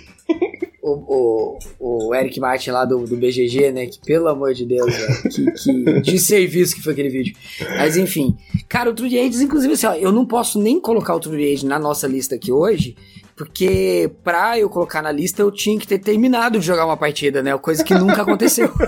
[0.83, 3.87] O, o, o Eric Martin lá do, do BGG, né?
[3.87, 7.35] Que pelo amor de Deus, velho, que, que de serviço que foi aquele vídeo.
[7.77, 8.37] Mas enfim.
[8.68, 11.37] Cara, o True the Ages, inclusive, assim, ó, eu não posso nem colocar o True
[11.39, 12.95] the Ages na nossa lista aqui hoje,
[13.37, 17.43] porque pra eu colocar na lista eu tinha que ter terminado de jogar uma partida,
[17.43, 17.57] né?
[17.59, 18.70] Coisa que nunca aconteceu.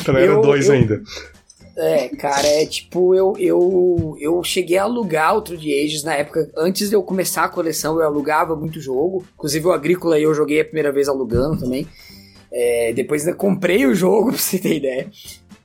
[0.00, 1.02] Então era Eu- dois eu- ainda.
[1.74, 6.12] É, cara, é tipo, eu, eu, eu cheguei a alugar o True the Ages na
[6.14, 9.24] época, antes de eu começar a coleção, eu alugava muito jogo.
[9.34, 11.86] Inclusive o Agrícola eu joguei a primeira vez alugando também.
[12.52, 15.08] É, depois ainda comprei o jogo, pra você ter ideia.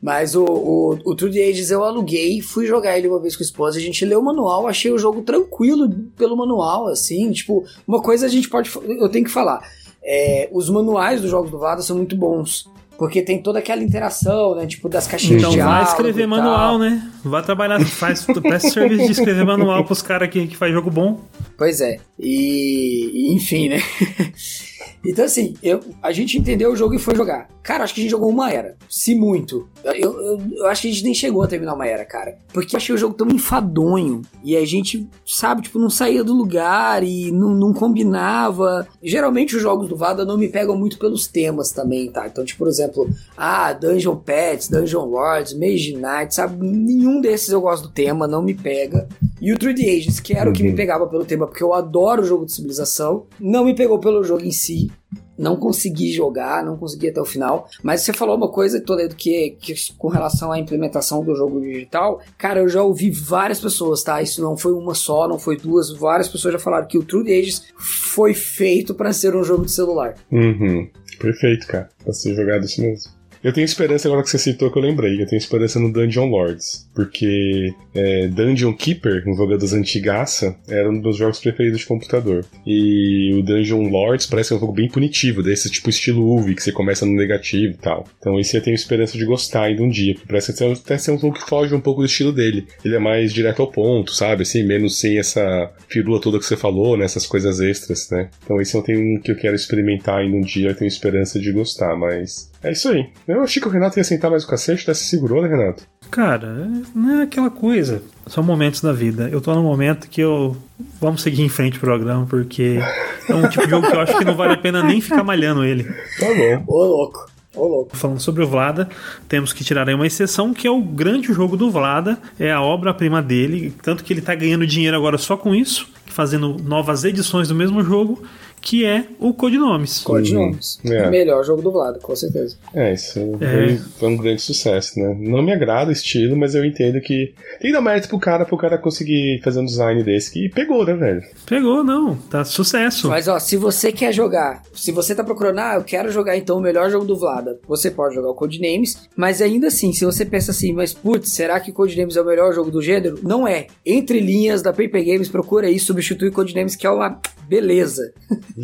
[0.01, 3.43] Mas o, o, o True the Ages eu aluguei, fui jogar ele uma vez com
[3.43, 7.65] a esposa, a gente leu o manual, achei o jogo tranquilo pelo manual, assim, tipo,
[7.87, 9.59] uma coisa a gente pode, eu tenho que falar,
[10.03, 14.55] é, os manuais dos jogos do Vada são muito bons, porque tem toda aquela interação,
[14.55, 17.11] né, tipo, das caixinhas Então de vai diálogo escrever manual, né?
[17.23, 21.21] Vai trabalhar, faz, presta serviço de escrever manual pros caras que, que faz jogo bom.
[21.57, 21.97] Pois é.
[22.19, 23.81] E, enfim, né?
[25.09, 27.47] então, assim, eu, a gente entendeu o jogo e foi jogar.
[27.63, 28.75] Cara, acho que a gente jogou uma era.
[28.89, 29.67] Se muito.
[29.83, 32.37] Eu, eu, eu acho que a gente nem chegou a terminar uma era, cara.
[32.53, 34.21] Porque eu achei o jogo tão enfadonho.
[34.43, 38.87] E a gente, sabe, tipo, não saía do lugar e não, não combinava.
[39.01, 42.27] Geralmente os jogos do Vada não me pegam muito pelos temas também, tá?
[42.27, 46.57] Então, tipo, por exemplo, ah, Dungeon Pets, Dungeon Lords, Mage Knight, sabe?
[46.65, 49.07] Nenhum desses eu gosto do tema, não me pega.
[49.39, 52.23] E o 3D Ages, que era o que me pegava pelo tema, porque eu adoro
[52.23, 54.89] o jogo de civilização, não me pegou pelo jogo em si.
[55.37, 57.69] Não consegui jogar, não consegui até o final.
[57.83, 62.21] Mas você falou uma coisa, Toledo, que, que com relação à implementação do jogo digital,
[62.37, 64.21] cara, eu já ouvi várias pessoas, tá?
[64.21, 67.31] Isso não foi uma só, não foi duas, várias pessoas já falaram que o True
[67.31, 70.15] Ages foi feito para ser um jogo de celular.
[70.31, 70.89] Uhum.
[71.19, 71.89] Perfeito, cara.
[72.03, 73.16] Pra ser jogado isso mesmo.
[73.43, 75.21] Eu tenho esperança agora que você citou que eu lembrei.
[75.21, 76.89] Eu tenho esperança no Dungeon Lords.
[76.93, 81.85] Porque é, Dungeon Keeper, um jogo das antigaça, era um dos meus jogos preferidos de
[81.85, 82.45] computador.
[82.65, 86.71] E o Dungeon Lords parece um jogo bem punitivo, desse tipo estilo UV, que você
[86.71, 88.07] começa no negativo e tal.
[88.19, 90.15] Então esse eu tenho esperança de gostar ainda um dia.
[90.27, 92.67] Parece até ser um jogo que foge um pouco do estilo dele.
[92.83, 94.43] Ele é mais direto ao ponto, sabe?
[94.43, 97.05] Assim, menos sem essa firula toda que você falou, né?
[97.05, 98.29] Essas coisas extras, né?
[98.43, 101.51] Então esse eu tenho que eu quero experimentar ainda um dia, eu tenho esperança de
[101.51, 103.09] gostar, mas é isso aí.
[103.27, 105.83] Eu achei que o Renato ia sentar mais o cacete, até se segurou, né, Renato?
[106.09, 108.01] Cara, não é aquela coisa.
[108.27, 109.29] São momentos da vida.
[109.29, 110.55] Eu tô num momento que eu.
[110.99, 112.79] Vamos seguir em frente o programa, porque
[113.27, 115.23] é um tipo de jogo que eu acho que não vale a pena nem ficar
[115.23, 115.83] malhando ele.
[115.83, 116.63] Tá bom.
[116.67, 117.27] Ô, louco.
[117.55, 117.97] Ô, louco.
[117.97, 118.87] Falando sobre o Vlada,
[119.27, 122.61] temos que tirar aí uma exceção, que é o grande jogo do Vlada, é a
[122.61, 127.47] obra-prima dele, tanto que ele tá ganhando dinheiro agora só com isso, fazendo novas edições
[127.47, 128.23] do mesmo jogo,
[128.61, 129.99] que é o Codinomes.
[129.99, 130.79] Codinomes.
[130.85, 131.09] É.
[131.09, 132.57] Melhor jogo do Vlado, com certeza.
[132.73, 133.77] É, isso É.
[133.97, 135.15] Foi, um grande sucesso, né?
[135.19, 138.45] Não me agrada o estilo, mas eu entendo que tem que dar mérito pro cara,
[138.45, 141.21] pro cara conseguir fazer um design desse que pegou, né, velho?
[141.45, 143.09] Pegou, não, tá sucesso.
[143.09, 146.57] Mas ó, se você quer jogar, se você tá procurando, ah, eu quero jogar então
[146.57, 150.25] o melhor jogo do Vlada, você pode jogar o Codenames, mas ainda assim, se você
[150.25, 153.19] pensa assim, mas putz, será que Codenames é o melhor jogo do gênero?
[153.23, 153.67] Não é.
[153.85, 158.01] Entre linhas da Paper Games, procura aí, substitui Codenames, que é uma beleza.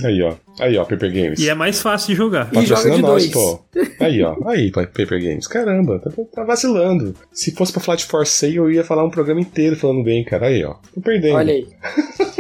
[0.03, 0.34] Aí, ó.
[0.59, 1.39] Aí, ó, Paper Games.
[1.39, 2.49] E é mais fácil de jogar.
[2.51, 3.31] E joga Patrocina de nós, dois.
[3.31, 3.59] pô.
[3.99, 4.36] Aí, ó.
[4.47, 5.47] Aí, pa- Paper Games.
[5.47, 7.15] Caramba, tá, tá vacilando.
[7.31, 10.23] Se fosse pra falar de For Sale, eu ia falar um programa inteiro falando bem,
[10.23, 10.47] cara.
[10.47, 10.75] Aí, ó.
[10.93, 11.36] Tô perdendo.
[11.36, 11.67] Olha aí.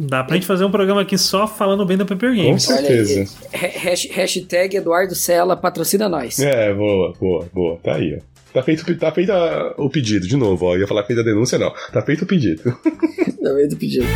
[0.00, 2.68] Dá pra gente fazer um programa aqui só falando bem da Paper Com Games.
[2.70, 3.20] Olha certeza.
[3.52, 3.58] aí.
[3.60, 6.38] Ha- hash- Hashtag Eduardo Sela patrocina nós.
[6.38, 7.76] É, boa, boa, boa.
[7.82, 8.38] Tá aí, ó.
[8.52, 9.30] Tá feito, tá feito
[9.76, 10.74] o pedido, de novo, ó.
[10.74, 11.72] Eu ia falar feita a denúncia, não.
[11.92, 12.62] Tá feito o pedido.
[13.42, 14.06] No meio do pedido.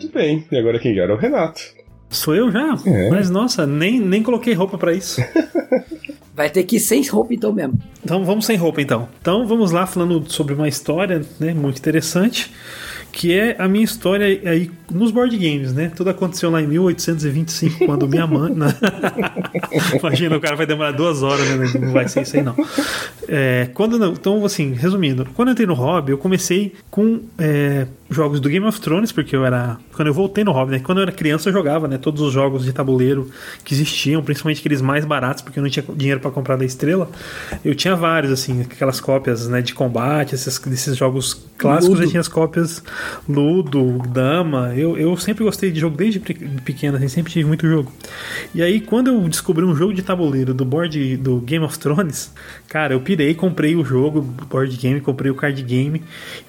[0.00, 0.44] Tudo bem.
[0.50, 1.14] E agora quem era?
[1.14, 1.60] O Renato.
[2.08, 2.76] Sou eu já?
[2.86, 3.10] É.
[3.10, 5.20] Mas nossa, nem, nem coloquei roupa pra isso.
[6.34, 7.78] Vai ter que ir sem roupa então mesmo.
[8.02, 9.08] Então vamos sem roupa então.
[9.20, 12.50] Então vamos lá falando sobre uma história né, muito interessante
[13.12, 15.90] que é a minha história aí nos board games, né?
[15.94, 18.52] Tudo aconteceu lá em 1825, quando minha mãe.
[18.52, 18.66] Né?
[19.98, 21.70] Imagina, o cara vai demorar duas horas, né?
[21.80, 22.54] Não vai ser isso aí, não.
[23.28, 28.40] É, quando então, assim, resumindo, quando eu entrei no hobby, eu comecei com é, jogos
[28.40, 29.78] do Game of Thrones, porque eu era.
[29.94, 30.80] Quando eu voltei no hobby, né?
[30.80, 31.96] Quando eu era criança, eu jogava, né?
[31.98, 33.30] Todos os jogos de tabuleiro
[33.64, 37.08] que existiam, principalmente aqueles mais baratos, porque eu não tinha dinheiro para comprar da estrela.
[37.64, 42.02] Eu tinha vários, assim, aquelas cópias né, de combate, esses, desses jogos clássicos, Ludo.
[42.02, 42.82] eu tinha as cópias
[43.28, 44.74] Ludo, Dama.
[44.76, 47.92] Eu, eu sempre gostei de jogo desde pequeno, assim, sempre tive muito jogo.
[48.54, 52.32] E aí, quando eu descobri um jogo de tabuleiro do board do Game of Thrones,
[52.68, 56.02] cara, eu pirei, comprei o jogo, board game, comprei o card game.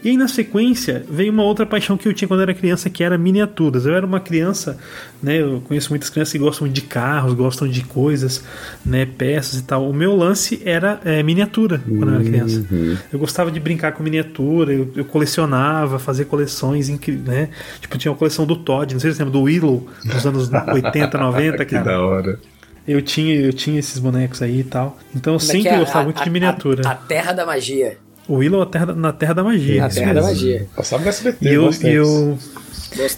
[0.04, 3.04] E aí, na sequência, veio uma outra paixão que eu tinha quando era criança, que
[3.04, 3.86] era miniaturas.
[3.86, 4.78] Eu era uma criança,
[5.22, 5.42] né?
[5.42, 8.44] Eu conheço muitas crianças que gostam de carros, gostam de coisas,
[8.86, 9.06] né?
[9.06, 9.90] Peças e tal.
[9.90, 12.66] O meu lance era é, miniatura quando eu era criança.
[12.72, 12.98] Uhum.
[13.12, 17.50] Eu gostava de brincar com miniatura, eu, eu colecionava, fazia coleções, né?
[17.80, 20.50] Tipo, tinha uma coleção do Todd, não sei se você lembra, do Willow, dos anos
[20.52, 22.40] 80, 90, que da hora.
[22.88, 24.98] Eu tinha, eu tinha esses bonecos aí e tal.
[25.16, 26.88] Então eu Como é sempre é gostava a, muito a, de miniatura.
[26.88, 27.98] A, a Terra da Magia.
[28.28, 29.82] O Willow terra, na Terra da Magia.
[29.82, 30.22] Na Terra mesmo.
[30.22, 30.68] da Magia.
[30.76, 32.38] Passava no SBT, e eu, e eu,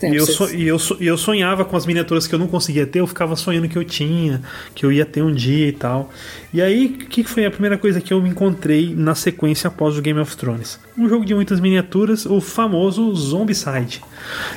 [0.03, 2.47] e eu, so, e, eu so, e eu sonhava com as miniaturas que eu não
[2.47, 4.41] conseguia ter, eu ficava sonhando que eu tinha,
[4.76, 6.11] que eu ia ter um dia e tal.
[6.53, 9.97] E aí, o que foi a primeira coisa que eu me encontrei na sequência após
[9.97, 10.80] o Game of Thrones?
[10.95, 14.01] Um jogo de muitas miniaturas, o famoso Zombicide.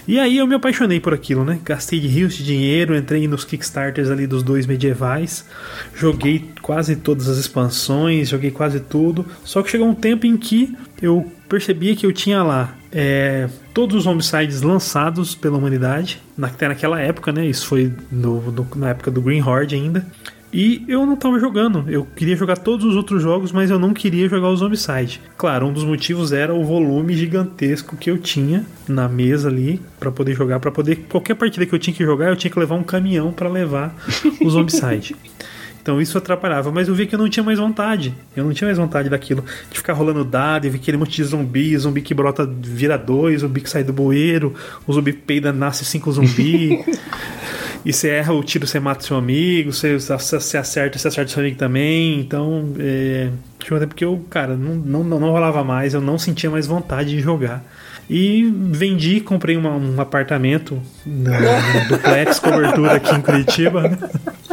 [0.07, 1.59] E aí eu me apaixonei por aquilo, né?
[1.65, 5.47] Gastei de rios de dinheiro, entrei nos Kickstarters ali dos dois medievais,
[5.95, 9.25] joguei quase todas as expansões, joguei quase tudo.
[9.43, 13.97] Só que chegou um tempo em que eu percebia que eu tinha lá é, todos
[13.97, 17.47] os homicides lançados pela humanidade, até naquela época, né?
[17.47, 20.07] Isso foi no, no, na época do Green Horde ainda.
[20.53, 21.85] E eu não estava jogando.
[21.89, 25.21] Eu queria jogar todos os outros jogos, mas eu não queria jogar o Zombicide.
[25.37, 30.11] Claro, um dos motivos era o volume gigantesco que eu tinha na mesa ali para
[30.11, 32.77] poder jogar, para poder qualquer partida que eu tinha que jogar, eu tinha que levar
[32.77, 33.95] um caminhão para levar
[34.41, 35.15] o Zombicide.
[35.87, 38.13] Então isso atrapalhava, mas eu vi que eu não tinha mais vontade.
[38.35, 41.23] Eu não tinha mais vontade daquilo, de ficar rolando dado, e ver aquele monte de
[41.23, 44.53] zumbi, zumbi que brota vira dois, zumbi que sai do bueiro,
[44.85, 46.85] o zumbi peida nasce cinco zumbi.
[47.87, 51.39] e você erra o tiro, você mata seu amigo, você, você acerta, você acerta seu
[51.41, 52.19] amigo também.
[52.19, 53.31] Então, é,
[53.61, 56.67] tinha um tempo que eu, cara, não, não, não rolava mais, eu não sentia mais
[56.67, 57.65] vontade de jogar.
[58.11, 63.97] E vendi, comprei uma, um apartamento no, no duplex cobertura aqui em Curitiba.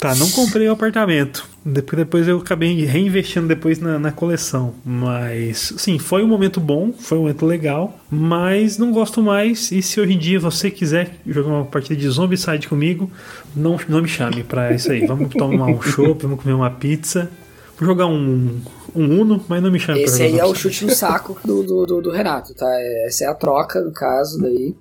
[0.00, 1.46] Tá, não comprei o apartamento.
[1.62, 4.72] Depois, depois eu acabei reinvestindo depois na, na, coleção.
[4.82, 7.98] Mas, sim, foi um momento bom, foi um momento legal.
[8.10, 9.70] Mas não gosto mais.
[9.70, 13.10] E se hoje em dia você quiser jogar uma partida de Zombicide comigo,
[13.54, 15.06] não, não me chame pra isso aí.
[15.06, 17.30] Vamos tomar um chopp, vamos comer uma pizza.
[17.78, 18.58] Vou jogar um,
[18.94, 21.86] um Uno, mas não me chame Esse aí é o chute no saco do, do,
[21.86, 22.66] do, do, Renato, tá?
[23.06, 24.74] Essa é a troca, no caso, daí.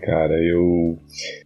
[0.00, 0.98] Cara, eu.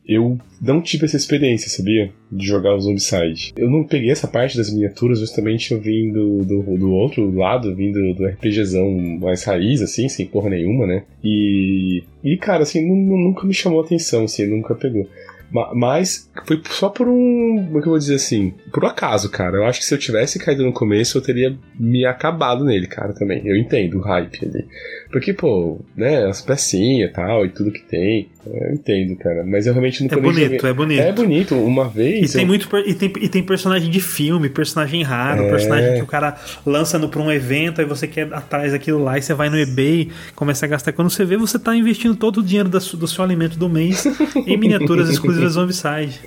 [0.06, 2.10] Eu não tive essa experiência, sabia?
[2.30, 3.52] De jogar o Zombicide.
[3.56, 7.74] Eu não peguei essa parte das miniaturas justamente eu vim do, do, do outro lado,
[7.74, 11.04] vindo do RPGzão mais raiz, assim, sem porra nenhuma, né?
[11.22, 12.02] E.
[12.24, 15.06] E, cara, assim, nunca me chamou atenção, assim, nunca pegou.
[15.50, 17.64] Mas foi só por um.
[17.66, 18.52] Como é que eu vou dizer assim?
[18.70, 19.56] Por um acaso, cara.
[19.56, 23.14] Eu acho que se eu tivesse caído no começo, eu teria me acabado nele, cara,
[23.14, 23.46] também.
[23.46, 24.66] Eu entendo o hype ali.
[25.10, 28.28] Porque, pô, né, as pecinhas e tal, e tudo que tem.
[28.46, 29.44] Eu entendo, cara.
[29.44, 30.70] Mas eu realmente nunca É bonito, joguei.
[30.70, 31.00] é bonito.
[31.00, 32.30] É bonito, uma vez.
[32.30, 32.48] E tem, eu...
[32.48, 35.50] muito, e tem, e tem personagem de filme, personagem raro, é...
[35.50, 39.18] personagem que o cara lança no, pra um evento, aí você quer atrás daquilo lá,
[39.18, 40.92] e você vai no eBay, começa a gastar.
[40.92, 44.06] Quando você vê, você tá investindo todo o dinheiro do, do seu alimento do mês
[44.46, 46.20] em miniaturas exclusivas Zombicide.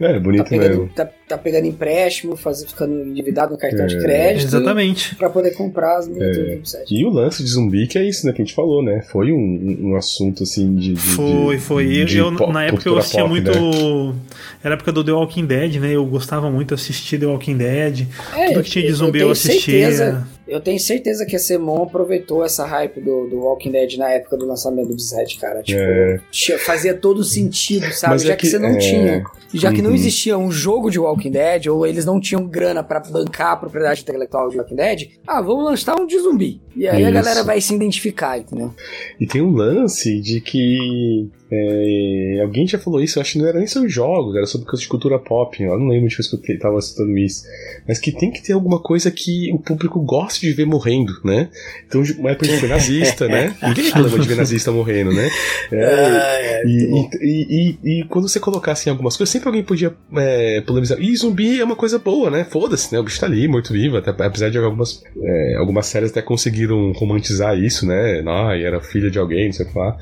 [0.00, 0.88] É, bonito tá pegando, mesmo.
[0.94, 3.86] Tá, tá, pegando empréstimo, faz, ficando endividado no cartão é...
[3.86, 4.46] de crédito.
[4.46, 5.14] Exatamente.
[5.16, 6.54] Pra poder comprar as miniaturas é...
[6.54, 6.84] Zombicide.
[6.90, 9.02] E o lance de zumbi, que é isso, né, que a gente falou, né?
[9.10, 10.94] Foi um, um assunto assim de.
[10.94, 12.04] de foi, foi.
[12.04, 13.50] De, eu, pop, na época eu assistia pop, muito.
[13.50, 14.14] Né?
[14.62, 15.92] Era a época do The Walking Dead, né?
[15.92, 18.06] Eu gostava muito de assistir The Walking Dead.
[18.36, 19.90] É, Tudo que tinha de zumbi eu, eu assistia.
[19.90, 24.10] Certeza, eu tenho certeza que a Semon aproveitou essa hype do, do Walking Dead na
[24.10, 25.62] época do lançamento do Bizet, cara.
[25.62, 26.20] Tipo, é.
[26.58, 28.14] fazia todo sentido, sabe?
[28.14, 28.78] Mas já é que, que, você não é...
[28.78, 29.24] tinha.
[29.54, 29.96] Já que não uhum.
[29.96, 34.02] existia um jogo de Walking Dead, ou eles não tinham grana para bancar a propriedade
[34.02, 36.60] intelectual de Walking Dead, ah, vamos lançar um de zumbi.
[36.74, 37.08] E aí Isso.
[37.08, 38.74] a galera vai se identificar, entendeu?
[39.20, 43.48] E tem um lance de que É, alguém já falou isso, eu acho que não
[43.48, 45.60] era nem sobre jogos, era sobre coisa de cultura pop.
[45.60, 47.42] Eu não lembro de vez que eu tava citando isso.
[47.88, 51.48] Mas que tem que ter alguma coisa que o público goste de ver morrendo, né?
[51.86, 53.54] Então, uma época de nazista, né?
[53.62, 55.28] Ninguém reclama de ver nazista morrendo, né?
[55.72, 59.62] É, ah, é, e, e, e, e, quando você colocasse em algumas coisas, sempre alguém
[59.62, 61.00] podia é, polemizar.
[61.00, 62.44] E zumbi é uma coisa boa, né?
[62.44, 62.98] Foda-se, né?
[62.98, 63.96] O bicho tá ali, morto-vivo.
[63.96, 68.22] Apesar de algumas, é, algumas séries até conseguiram romantizar isso, né?
[68.26, 69.96] Ah, era filha de alguém, não sei o que lá.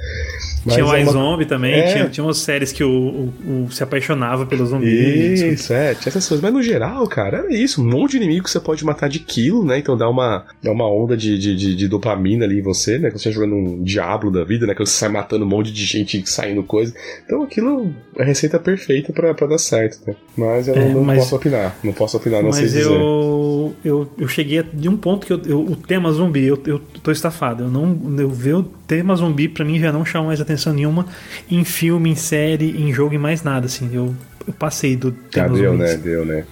[0.65, 1.01] Mas tinha o é
[1.39, 1.93] iZombie também, é.
[1.93, 5.41] tinha, tinha umas séries que o, o, o, se apaixonava pelos zumbis.
[5.41, 6.43] Isso, é, tinha essas coisas.
[6.43, 7.83] Mas no geral, cara, era isso.
[7.83, 9.79] Um monte de inimigo que você pode matar de quilo, né?
[9.79, 13.11] Então dá uma, dá uma onda de, de, de, de dopamina ali em você, né?
[13.11, 14.75] Que você tá jogando um Diablo da vida, né?
[14.75, 16.93] Que você sai matando um monte de gente saindo coisa.
[17.25, 20.15] Então aquilo é a receita perfeita pra, pra dar certo, né?
[20.37, 21.77] Mas eu é, não mas, posso opinar.
[21.83, 22.85] Não posso opinar, não mas sei dizer.
[22.85, 26.79] Eu, eu, eu cheguei de um ponto que eu, eu, o tema zumbi, eu, eu
[27.03, 27.65] tô estafado.
[27.65, 27.99] Eu não.
[28.19, 31.07] Eu o tema zumbi, pra mim, já não chama mais atenção nenhuma
[31.49, 33.91] em filme, em série, em jogo e mais nada, assim.
[33.93, 34.17] Eu,
[34.47, 35.97] eu passei do tema Já deu, né?
[35.97, 36.45] Deu, né?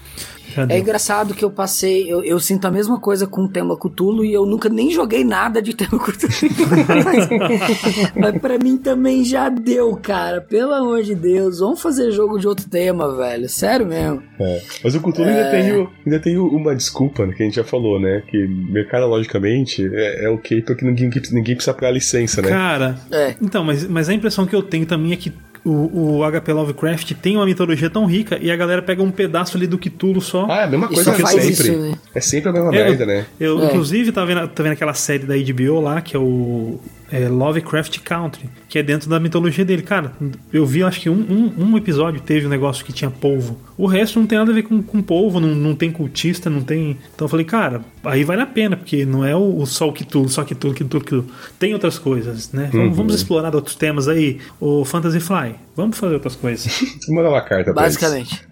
[0.68, 4.24] É engraçado que eu passei, eu, eu, sinto a mesma coisa com o tema Cthulhu
[4.24, 6.32] e eu nunca nem joguei nada de tema Cthulhu.
[8.16, 10.40] Mas pra mim também já deu, cara.
[10.40, 13.48] Pelo amor de Deus, vamos fazer jogo de outro tema, velho.
[13.48, 14.22] Sério mesmo.
[14.40, 14.62] É.
[14.82, 15.32] Mas o Cthulhu é...
[15.32, 18.22] ainda, tem, ainda tem uma desculpa que a gente já falou, né?
[18.28, 22.48] Que mercadologicamente é, é ok porque ninguém, ninguém precisa pagar licença, né?
[22.48, 23.34] Cara, é.
[23.40, 25.32] então, mas, mas a impressão que eu tenho também é que
[25.66, 29.56] o, o HP Lovecraft tem uma mitologia tão rica e a galera pega um pedaço
[29.56, 30.46] ali do Cthulhu só.
[30.48, 31.48] Ah, é a mesma coisa que sempre.
[31.48, 31.94] Isso, né?
[32.14, 33.26] É sempre a mesma eu, merda, né?
[33.40, 33.66] Eu, é.
[33.66, 36.78] inclusive, tava vendo, tá vendo aquela série da HBO lá, que é o
[37.10, 39.82] é, Lovecraft Country, que é dentro da mitologia dele.
[39.82, 40.12] Cara,
[40.52, 43.58] eu vi, acho que um, um, um, episódio teve um negócio que tinha polvo.
[43.76, 46.62] O resto não tem nada a ver com, com polvo, não, não tem cultista, não
[46.62, 46.98] tem.
[47.14, 49.92] Então eu falei, cara, aí vale a pena, porque não é o, o só o
[49.92, 51.26] Cthulhu, só Cthulhu, Cthulhu, Cthulhu.
[51.58, 52.70] Tem outras coisas, né?
[52.72, 52.80] Uhum.
[52.80, 54.38] Vamos, vamos, explorar outros temas aí.
[54.60, 56.80] O Fantasy Fly, vamos fazer outras coisas.
[57.08, 58.42] Manda uma carta pra Basicamente.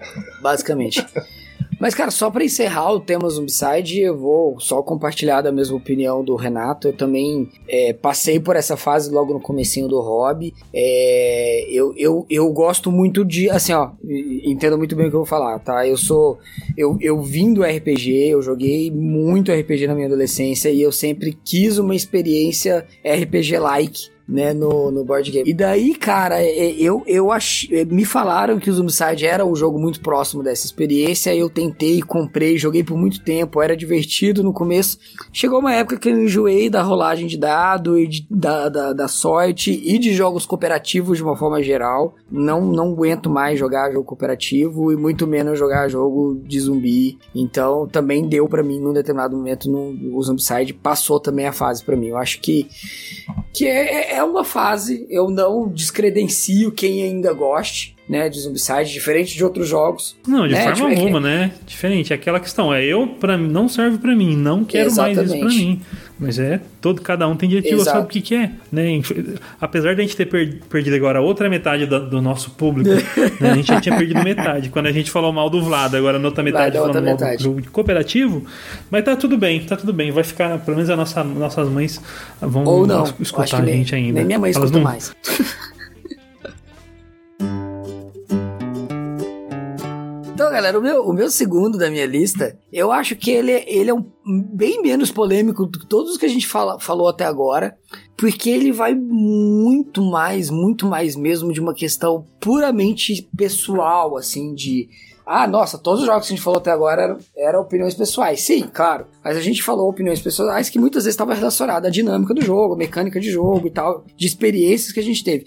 [0.43, 1.05] Basicamente.
[1.81, 6.25] Mas, cara, só para encerrar o tema Zombicide, eu vou só compartilhar da mesma opinião
[6.25, 6.89] do Renato.
[6.89, 10.55] Eu também é, passei por essa fase logo no comecinho do hobby.
[10.73, 13.91] É, eu, eu, eu gosto muito de, assim, ó,
[14.45, 15.87] entendo muito bem o que eu vou falar, tá?
[15.87, 16.39] Eu sou,
[16.77, 21.37] eu, eu vim do RPG, eu joguei muito RPG na minha adolescência e eu sempre
[21.45, 25.49] quis uma experiência RPG-like né, no, no board game.
[25.49, 27.69] E daí, cara, é, é, eu, eu ach...
[27.71, 32.01] É, me falaram que o Zombicide era um jogo muito próximo dessa experiência, eu tentei,
[32.01, 34.99] comprei, joguei por muito tempo, era divertido no começo.
[35.33, 39.09] Chegou uma época que eu enjoei da rolagem de dado e de, da, da, da,
[39.09, 42.15] sorte e de jogos cooperativos de uma forma geral.
[42.31, 47.19] Não, não aguento mais jogar jogo cooperativo e muito menos jogar jogo de zumbi.
[47.35, 51.85] Então, também deu para mim, num determinado momento, no, o Zombicide passou também a fase
[51.85, 52.09] para mim.
[52.09, 52.67] Eu acho que,
[53.53, 59.35] que é é uma fase, eu não descredencio quem ainda goste, né, de Zombicide, diferente
[59.35, 60.17] de outros jogos.
[60.27, 60.63] Não, de né?
[60.63, 61.21] forma tipo, alguma, é que...
[61.21, 61.53] né?
[61.67, 65.17] Diferente, é aquela questão, é eu para não serve para mim, não quero Exatamente.
[65.17, 65.81] mais isso para mim.
[66.19, 69.01] Mas é todo cada um tem direito de gostar do que quer, né?
[69.61, 72.91] Apesar de a gente ter perdido agora a outra metade do, do nosso público,
[73.41, 73.51] né?
[73.51, 76.29] a gente já tinha perdido metade quando a gente falou mal do Vlad, agora na
[76.29, 77.39] outra metade falando mal metade.
[77.39, 78.45] do jogo cooperativo,
[78.91, 82.01] mas tá tudo bem, tá tudo bem, vai ficar, pelo menos as nossa, nossas mães
[82.41, 84.19] vão Ou não, escutar a gente nem, ainda.
[84.19, 84.83] Nem minha mãe escuta não...
[84.83, 85.15] mais.
[90.45, 93.89] Então, galera, o meu, o meu segundo da minha lista, eu acho que ele, ele
[93.89, 94.05] é um,
[94.53, 97.79] bem menos polêmico do que todos que a gente fala, falou até agora,
[98.15, 104.87] porque ele vai muito mais, muito mais mesmo de uma questão puramente pessoal, assim, de
[105.27, 108.43] ah, nossa, todos os jogos que a gente falou até agora eram, eram opiniões pessoais.
[108.43, 109.07] Sim, claro.
[109.25, 112.77] Mas a gente falou opiniões pessoais que muitas vezes estavam relacionadas à dinâmica do jogo,
[112.77, 115.47] mecânica de jogo e tal, de experiências que a gente teve.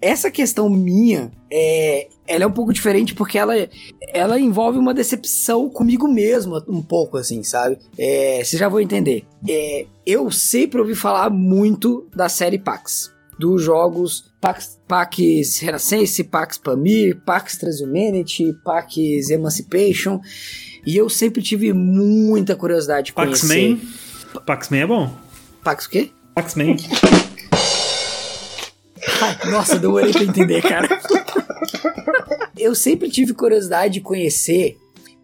[0.00, 3.54] Essa questão minha, é, ela é um pouco diferente porque ela,
[4.12, 7.78] ela envolve uma decepção comigo mesmo, um pouco assim, sabe?
[7.98, 9.24] É, já vou entender.
[9.48, 16.58] É, eu sempre ouvi falar muito da série Pax dos jogos Pax, Pax Renaissance, Pax
[16.58, 18.96] Pamir, Pax Transhumanity, Pax
[19.30, 20.20] Emancipation.
[20.86, 23.70] E eu sempre tive muita curiosidade de Pax conhecer.
[23.70, 24.40] Man?
[24.46, 25.14] Pax Man é bom.
[25.62, 26.10] Pax o quê?
[26.34, 26.76] Pax Man.
[29.20, 30.88] Ai, nossa, demorei pra entender, cara.
[32.56, 34.76] eu sempre tive curiosidade de conhecer,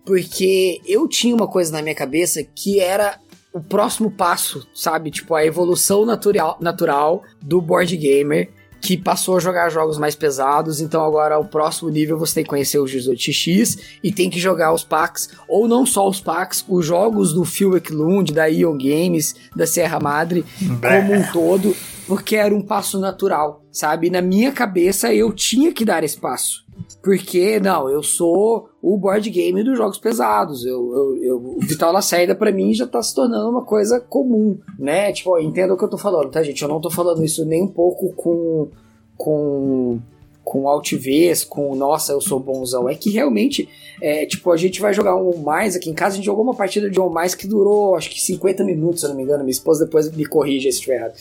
[0.05, 3.21] porque eu tinha uma coisa na minha cabeça que era
[3.55, 5.13] o próximo passo, sabe?
[5.13, 8.51] Tipo, a evolução natural, natural do board gamer
[8.81, 12.51] que passou a jogar jogos mais pesados, então agora o próximo nível você tem que
[12.51, 16.85] conhecer o 18X e tem que jogar os packs, ou não só os packs, os
[16.85, 20.45] jogos do Phil Eklund, da Ion Games, da Serra Madre,
[20.83, 21.75] como um todo,
[22.07, 24.11] porque era um passo natural, sabe?
[24.11, 26.64] Na minha cabeça eu tinha que dar esse passo.
[27.03, 30.65] Porque, não, eu sou o board game dos jogos pesados.
[30.65, 34.59] Eu, eu, eu o Vital Lacerda, para mim, já tá se tornando uma coisa comum,
[34.79, 35.13] né?
[35.13, 36.63] Tipo, entenda o que eu tô falando, tá, gente?
[36.63, 38.69] Eu não tô falando isso nem um pouco com.
[39.17, 40.01] com
[40.45, 42.87] com altivez, com nossa, eu sou bonzão.
[42.87, 43.67] É que realmente,
[44.01, 46.15] é, tipo, a gente vai jogar um mais aqui em casa.
[46.15, 49.07] A gente jogou uma partida de um mais que durou acho que 50 minutos, se
[49.07, 49.43] eu não me engano.
[49.43, 51.15] Minha esposa depois me corrige se estiver errado.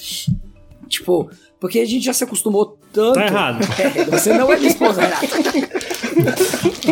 [0.89, 1.29] Tipo,
[1.63, 3.13] porque a gente já se acostumou tanto.
[3.13, 3.65] Tá errado.
[3.79, 5.27] É, você não é minha esposa, Renato.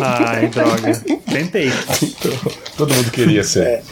[0.02, 0.94] Ai, droga.
[1.30, 1.70] Tentei.
[2.74, 3.66] Todo mundo queria ser.
[3.66, 3.82] É,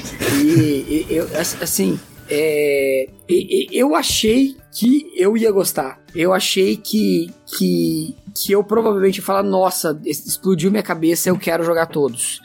[0.42, 1.28] e, e eu,
[1.60, 2.00] assim,
[2.30, 6.00] é, e, e, eu achei que eu ia gostar.
[6.14, 11.62] Eu achei que, que, que eu provavelmente ia falar: nossa, explodiu minha cabeça, eu quero
[11.62, 12.40] jogar todos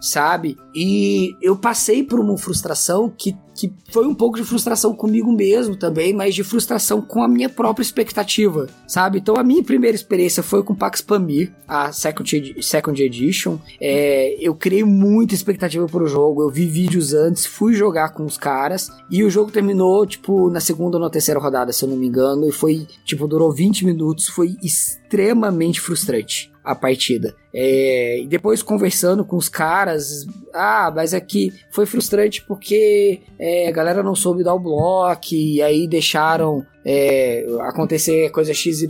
[0.00, 0.56] sabe?
[0.74, 5.76] E eu passei por uma frustração que, que foi um pouco de frustração comigo mesmo
[5.76, 9.18] também, mas de frustração com a minha própria expectativa, sabe?
[9.18, 13.58] Então a minha primeira experiência foi com Pax Pamir, a Second, Second Edition.
[13.80, 18.38] É, eu criei muita expectativa pro jogo, eu vi vídeos antes, fui jogar com os
[18.38, 21.96] caras e o jogo terminou, tipo, na segunda ou na terceira rodada, se eu não
[21.96, 27.34] me engano, e foi, tipo, durou 20 minutos, foi extremamente frustrante a partida.
[27.52, 33.68] É, e depois conversando com os caras, ah, mas aqui é foi frustrante porque é,
[33.68, 38.86] a galera não soube dar o bloco e aí deixaram é, acontecer coisa XYZ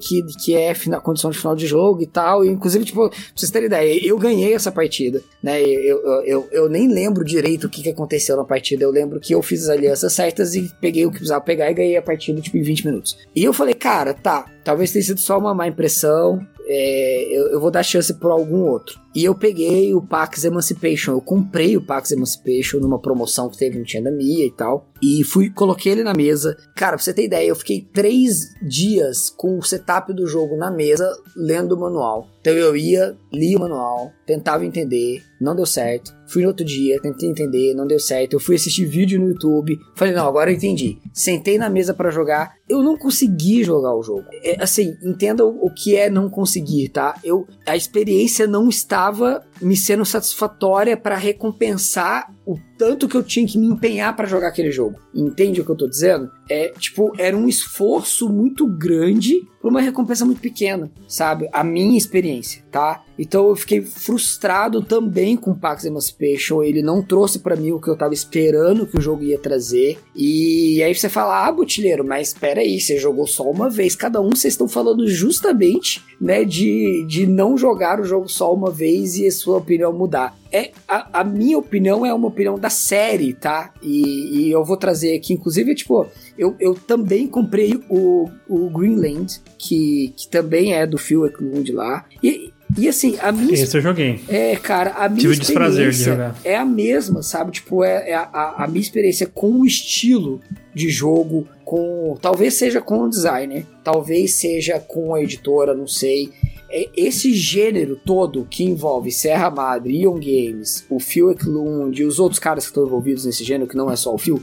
[0.00, 2.44] que, que é a condição de final de jogo e tal.
[2.44, 5.60] E, inclusive, tipo, pra vocês terem ideia, eu ganhei essa partida, né?
[5.60, 8.84] Eu, eu, eu, eu, nem lembro direito o que, que aconteceu na partida.
[8.84, 11.74] Eu lembro que eu fiz as alianças certas e peguei o que precisava pegar e
[11.74, 13.18] ganhei a partida, tipo, em 20 minutos.
[13.34, 16.40] E eu falei, cara, tá, talvez tenha sido só uma má impressão.
[16.68, 19.00] É, eu, eu vou dar chance por algum outro.
[19.14, 23.78] E eu peguei o Pax Emancipation, eu comprei o Pax Emancipation numa promoção que teve
[23.78, 24.88] no Tia da Mia e tal.
[25.00, 26.56] E fui, coloquei ele na mesa.
[26.74, 30.70] Cara, pra você ter ideia, eu fiquei três dias com o setup do jogo na
[30.70, 32.28] mesa, lendo o manual.
[32.40, 36.16] Então eu ia, lia o manual, tentava entender, não deu certo.
[36.26, 38.34] Fui no outro dia, tentei entender, não deu certo.
[38.34, 40.98] Eu fui assistir vídeo no YouTube, falei, não, agora eu entendi.
[41.12, 44.24] Sentei na mesa para jogar, eu não consegui jogar o jogo.
[44.42, 47.18] É, assim, entenda o que é não conseguir, tá?
[47.22, 53.22] Eu, a experiência não estava estava me sendo satisfatória para recompensar o tanto que eu
[53.22, 54.98] tinha que me empenhar para jogar aquele jogo.
[55.14, 56.30] Entende o que eu tô dizendo?
[56.48, 61.48] É, tipo, era um esforço muito grande por uma recompensa muito pequena, sabe?
[61.52, 63.04] A minha experiência, tá?
[63.18, 66.62] Então eu fiquei frustrado também com o Pax Emancipation.
[66.62, 69.98] Ele não trouxe para mim o que eu tava esperando que o jogo ia trazer.
[70.14, 73.96] E aí você fala, ah, Botilheiro, mas espera aí, você jogou só uma vez.
[73.96, 78.70] Cada um vocês estão falando justamente, né, de, de não jogar o jogo só uma
[78.70, 82.68] vez e a sua opinião mudar é a, a, minha opinião é uma opinião da
[82.68, 83.72] série, tá?
[83.82, 86.06] E, e eu vou trazer aqui, inclusive, tipo,
[86.38, 92.04] eu, eu também comprei o, o Greenland, que, que também é do Phil Eklund lá.
[92.22, 93.54] E, e assim, a minha.
[93.54, 94.20] Esse eu joguei.
[94.28, 97.52] É, cara, a minha Tive experiência de é a mesma, sabe?
[97.52, 100.40] Tipo, é, é a, a, minha experiência com o estilo
[100.74, 102.16] de jogo, com.
[102.20, 106.30] Talvez seja com o designer, talvez seja com a editora, não sei.
[106.70, 112.18] É, esse gênero todo que envolve Serra Madre, Ion Games, o Phil Eklund e os
[112.18, 114.40] outros caras que estão envolvidos nesse gênero, que não é só o Phil,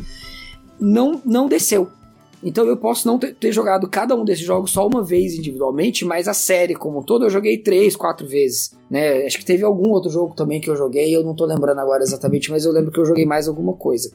[0.80, 1.90] não, não desceu.
[2.44, 6.28] Então eu posso não ter, jogado cada um desses jogos só uma vez individualmente, mas
[6.28, 8.76] a série como um todo eu joguei três, quatro vezes.
[8.90, 9.26] Né?
[9.26, 12.04] Acho que teve algum outro jogo também que eu joguei, eu não tô lembrando agora
[12.04, 14.12] exatamente, mas eu lembro que eu joguei mais alguma coisa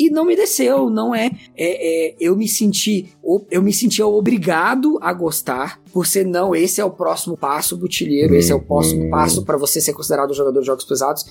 [0.00, 3.12] e não me desceu, não é, é, é, eu me senti
[3.50, 8.34] eu me sentia obrigado a gostar por ser não, esse é o próximo passo butilheiro,
[8.34, 9.10] esse é o próximo hum.
[9.10, 11.24] passo para você ser considerado um jogador de jogos pesados.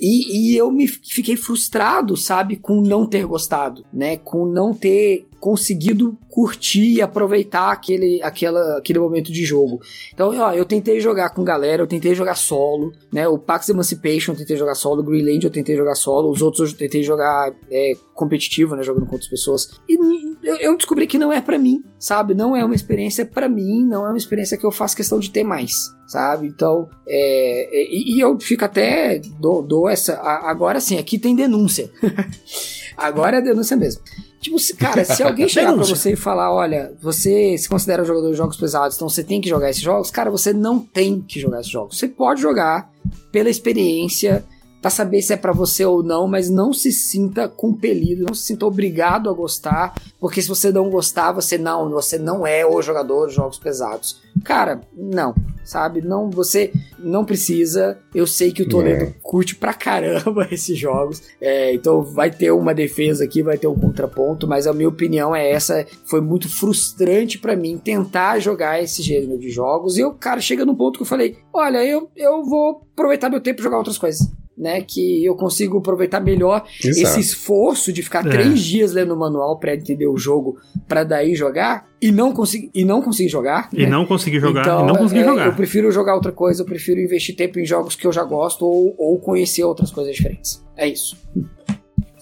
[0.00, 5.26] E, e eu me fiquei frustrado, sabe, com não ter gostado, né, com não ter
[5.40, 9.80] conseguido curtir e aproveitar aquele, aquela, aquele momento de jogo.
[10.12, 13.26] Então, ó, eu tentei jogar com galera, eu tentei jogar solo, né?
[13.28, 16.72] O Pax Emancipation eu tentei jogar solo, o Greenland eu tentei jogar solo, os outros
[16.72, 18.82] eu tentei jogar é, competitivo, né?
[18.82, 19.70] Jogando com outras pessoas.
[19.88, 19.96] E
[20.42, 22.34] eu, eu descobri que não é para mim, sabe?
[22.34, 25.30] Não é uma experiência para mim, não é uma experiência que eu faço questão de
[25.30, 26.46] ter mais, sabe?
[26.46, 30.20] Então, é, é e, e, eu fico até, dou, dou essa.
[30.20, 31.90] Agora sim, aqui tem denúncia.
[32.96, 34.02] agora é denúncia mesmo.
[34.50, 38.36] Tipo, cara, se alguém chegar pra você e falar, olha, você se considera jogador de
[38.36, 41.60] jogos pesados, então você tem que jogar esses jogos, cara, você não tem que jogar
[41.60, 41.98] esses jogos.
[41.98, 42.90] Você pode jogar
[43.32, 44.44] pela experiência,
[44.80, 48.46] para saber se é para você ou não, mas não se sinta compelido, não se
[48.46, 52.80] sinta obrigado a gostar, porque se você não gostar, você não, você não é o
[52.80, 54.20] jogador de jogos pesados.
[54.46, 55.34] Cara, não,
[55.64, 56.00] sabe?
[56.00, 57.98] Não, você não precisa.
[58.14, 59.14] Eu sei que o Toledo é.
[59.20, 63.74] curte pra caramba esses jogos, é, então vai ter uma defesa aqui, vai ter um
[63.74, 65.84] contraponto, mas a minha opinião é essa.
[66.04, 70.64] Foi muito frustrante para mim tentar jogar esse gênero de jogos e o cara chega
[70.64, 73.98] num ponto que eu falei: olha, eu, eu vou aproveitar meu tempo e jogar outras
[73.98, 77.06] coisas né, que eu consigo aproveitar melhor Exato.
[77.06, 78.30] esse esforço de ficar é.
[78.30, 82.70] três dias lendo o manual para entender o jogo, para daí jogar e não conseguir
[82.74, 83.68] e não conseguir jogar.
[83.72, 83.88] E né?
[83.88, 84.62] não conseguir jogar.
[84.62, 85.46] Então, e não conseguir é, jogar.
[85.46, 88.64] Eu prefiro jogar outra coisa, eu prefiro investir tempo em jogos que eu já gosto
[88.64, 90.64] ou, ou conhecer outras coisas diferentes.
[90.76, 91.16] É isso.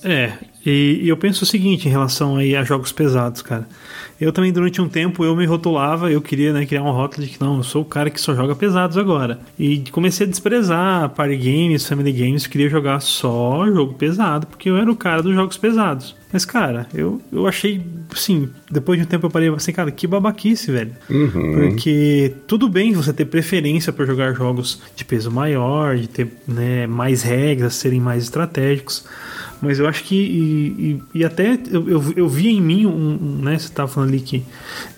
[0.02, 0.32] É,
[0.66, 3.66] e, e eu penso o seguinte em relação aí a jogos pesados, cara.
[4.20, 7.32] Eu também, durante um tempo, eu me rotulava, eu queria né, criar um rótulo de
[7.32, 9.40] que não, eu sou o cara que só joga pesados agora.
[9.58, 14.76] E comecei a desprezar party games, family games, queria jogar só jogo pesado, porque eu
[14.76, 16.14] era o cara dos jogos pesados.
[16.32, 17.80] Mas, cara, eu, eu achei,
[18.12, 20.90] assim, depois de um tempo eu parei assim, cara, que babaquice, velho.
[21.08, 21.54] Uhum.
[21.54, 26.88] Porque tudo bem você ter preferência por jogar jogos de peso maior, de ter né,
[26.88, 29.04] mais regras, serem mais estratégicos.
[29.60, 30.14] Mas eu acho que.
[30.14, 33.18] E, e, e até eu, eu, eu, vi em mim um.
[33.20, 34.42] um né, você tava falando ali que.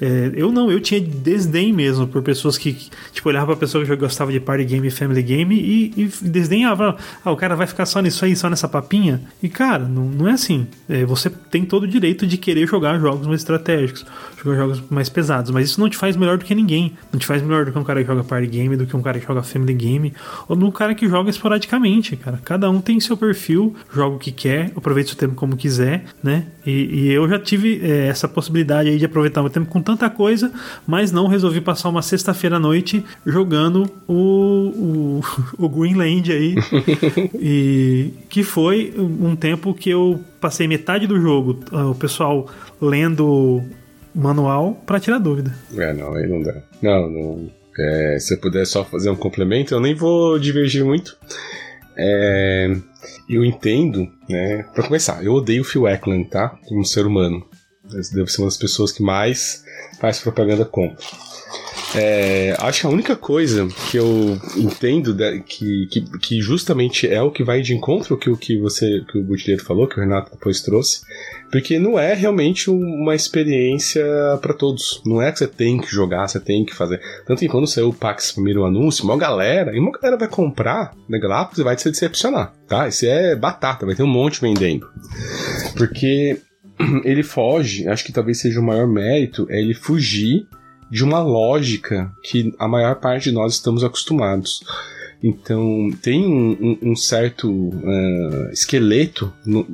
[0.00, 2.76] É, eu não, eu tinha desdém mesmo por pessoas que.
[3.12, 6.96] Tipo, olhava pra pessoa que gostava de party game e family game e, e desdenhava.
[7.24, 9.20] Ah, o cara vai ficar só nisso aí, só nessa papinha.
[9.42, 10.66] E, cara, não, não é assim.
[10.88, 14.04] É, você tem todo o direito de querer jogar jogos mais estratégicos,
[14.42, 15.50] jogar jogos mais pesados.
[15.50, 16.96] Mas isso não te faz melhor do que ninguém.
[17.12, 19.02] Não te faz melhor do que um cara que joga party game, do que um
[19.02, 20.12] cara que joga family game,
[20.48, 22.40] ou do cara que joga esporadicamente, cara.
[22.44, 26.05] Cada um tem seu perfil, joga o que quer quer, aproveite o tempo como quiser,
[26.22, 26.47] né?
[26.64, 30.09] E, e eu já tive é, essa possibilidade aí de aproveitar o tempo com tanta
[30.09, 30.53] coisa,
[30.86, 35.20] mas não resolvi passar uma sexta-feira à noite jogando o, o,
[35.66, 36.55] o Greenland aí.
[37.34, 42.47] e que foi um tempo que eu passei metade do jogo, o pessoal
[42.80, 43.64] lendo
[44.14, 45.53] manual para tirar dúvida.
[45.76, 46.55] É, não, aí não dá.
[46.80, 47.51] Não, não.
[47.78, 51.16] É, se eu puder só fazer um complemento, eu nem vou divergir muito.
[51.97, 52.68] É,
[53.28, 54.64] eu entendo, né?
[54.74, 56.51] Pra começar, eu odeio o Phil Eklund, tá?
[56.66, 57.47] Como ser humano.
[57.84, 59.64] Deve ser uma das pessoas que mais
[60.01, 61.05] faz propaganda contra.
[61.95, 67.30] É, acho que a única coisa que eu entendo que, que, que, justamente é o
[67.30, 70.32] que vai de encontro que o que você que o Butileiro falou, que o Renato
[70.32, 71.03] depois trouxe,
[71.51, 74.05] porque não é realmente uma experiência
[74.43, 75.01] para todos.
[75.07, 77.01] Não é que você tem que jogar, você tem que fazer.
[77.24, 80.93] Tanto que quando saiu o Pax primeiro anúncio, uma galera, e uma galera vai comprar
[81.09, 82.89] na Galápagos e vai se decepcionar, tá?
[82.89, 84.87] Isso é batata, vai ter um monte vendendo.
[85.76, 86.41] Porque
[87.05, 90.47] ele foge, acho que talvez seja o maior mérito, é ele fugir
[90.91, 94.62] de uma lógica que a maior parte de nós estamos acostumados.
[95.22, 99.66] Então, tem um, um certo uh, esqueleto no,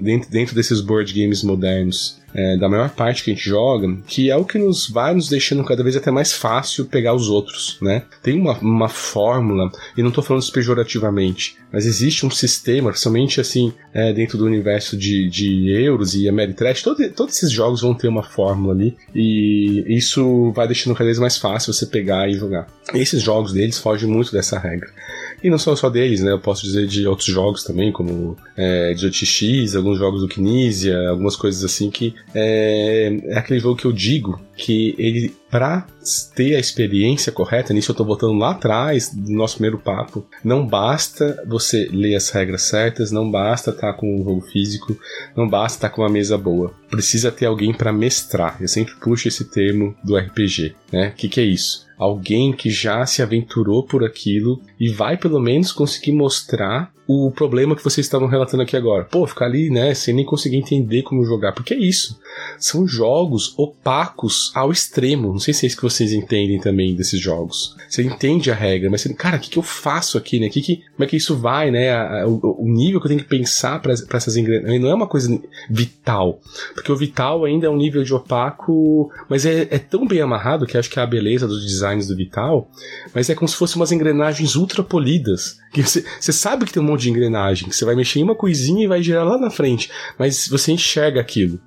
[0.00, 4.30] dentro, dentro desses board games modernos é, da maior parte que a gente joga, que
[4.30, 7.78] é o que nos vai nos deixando cada vez até mais fácil pegar os outros,
[7.80, 8.02] né?
[8.22, 13.40] Tem uma, uma fórmula, e não estou falando isso pejorativamente, mas existe um sistema, principalmente
[13.40, 17.94] assim, é, dentro do universo de, de euros e Ameritrash, todo, todos esses jogos vão
[17.94, 22.34] ter uma fórmula ali, e isso vai deixando cada vez mais fácil você pegar e
[22.34, 22.66] jogar.
[22.94, 24.90] Esses jogos deles fogem muito dessa regra.
[25.42, 26.32] E não são só deles, né?
[26.32, 31.34] Eu posso dizer de outros jogos também, como é, 18x, alguns jogos do Kinesia, algumas
[31.34, 35.86] coisas assim que é, é aquele jogo que eu digo que ele, para
[36.34, 40.66] ter a experiência correta, nisso eu tô voltando lá atrás do nosso primeiro papo, não
[40.66, 44.96] basta você ler as regras certas, não basta estar tá com um jogo físico,
[45.36, 46.72] não basta estar tá com uma mesa boa.
[46.90, 48.58] Precisa ter alguém para mestrar.
[48.60, 51.08] Eu sempre puxo esse termo do RPG, né?
[51.08, 51.90] O que, que é isso?
[52.02, 57.76] alguém que já se aventurou por aquilo e vai pelo menos conseguir mostrar o problema
[57.76, 59.04] que vocês estavam relatando aqui agora.
[59.04, 61.52] Pô, ficar ali, né, sem nem conseguir entender como jogar.
[61.52, 62.18] Porque é isso.
[62.58, 65.28] São jogos opacos ao extremo.
[65.28, 67.76] Não sei se é isso que vocês entendem também desses jogos.
[67.88, 70.48] Você entende a regra, mas você, cara, o que, que eu faço aqui, né?
[70.48, 71.90] Que que, como é que isso vai, né?
[71.90, 74.94] A, a, o, o, nível que eu tenho que pensar para essas engrenagens não é
[74.94, 76.40] uma coisa vital.
[76.74, 80.66] Porque o vital ainda é um nível de opaco, mas é, é tão bem amarrado
[80.66, 82.70] que acho que é a beleza dos designs do vital,
[83.14, 85.58] mas é como se fossem umas engrenagens ultra polidas.
[85.72, 88.22] Que você, você sabe que tem um monte de engrenagem, que você vai mexer em
[88.22, 91.60] uma coisinha e vai girar lá na frente, mas você enxerga aquilo.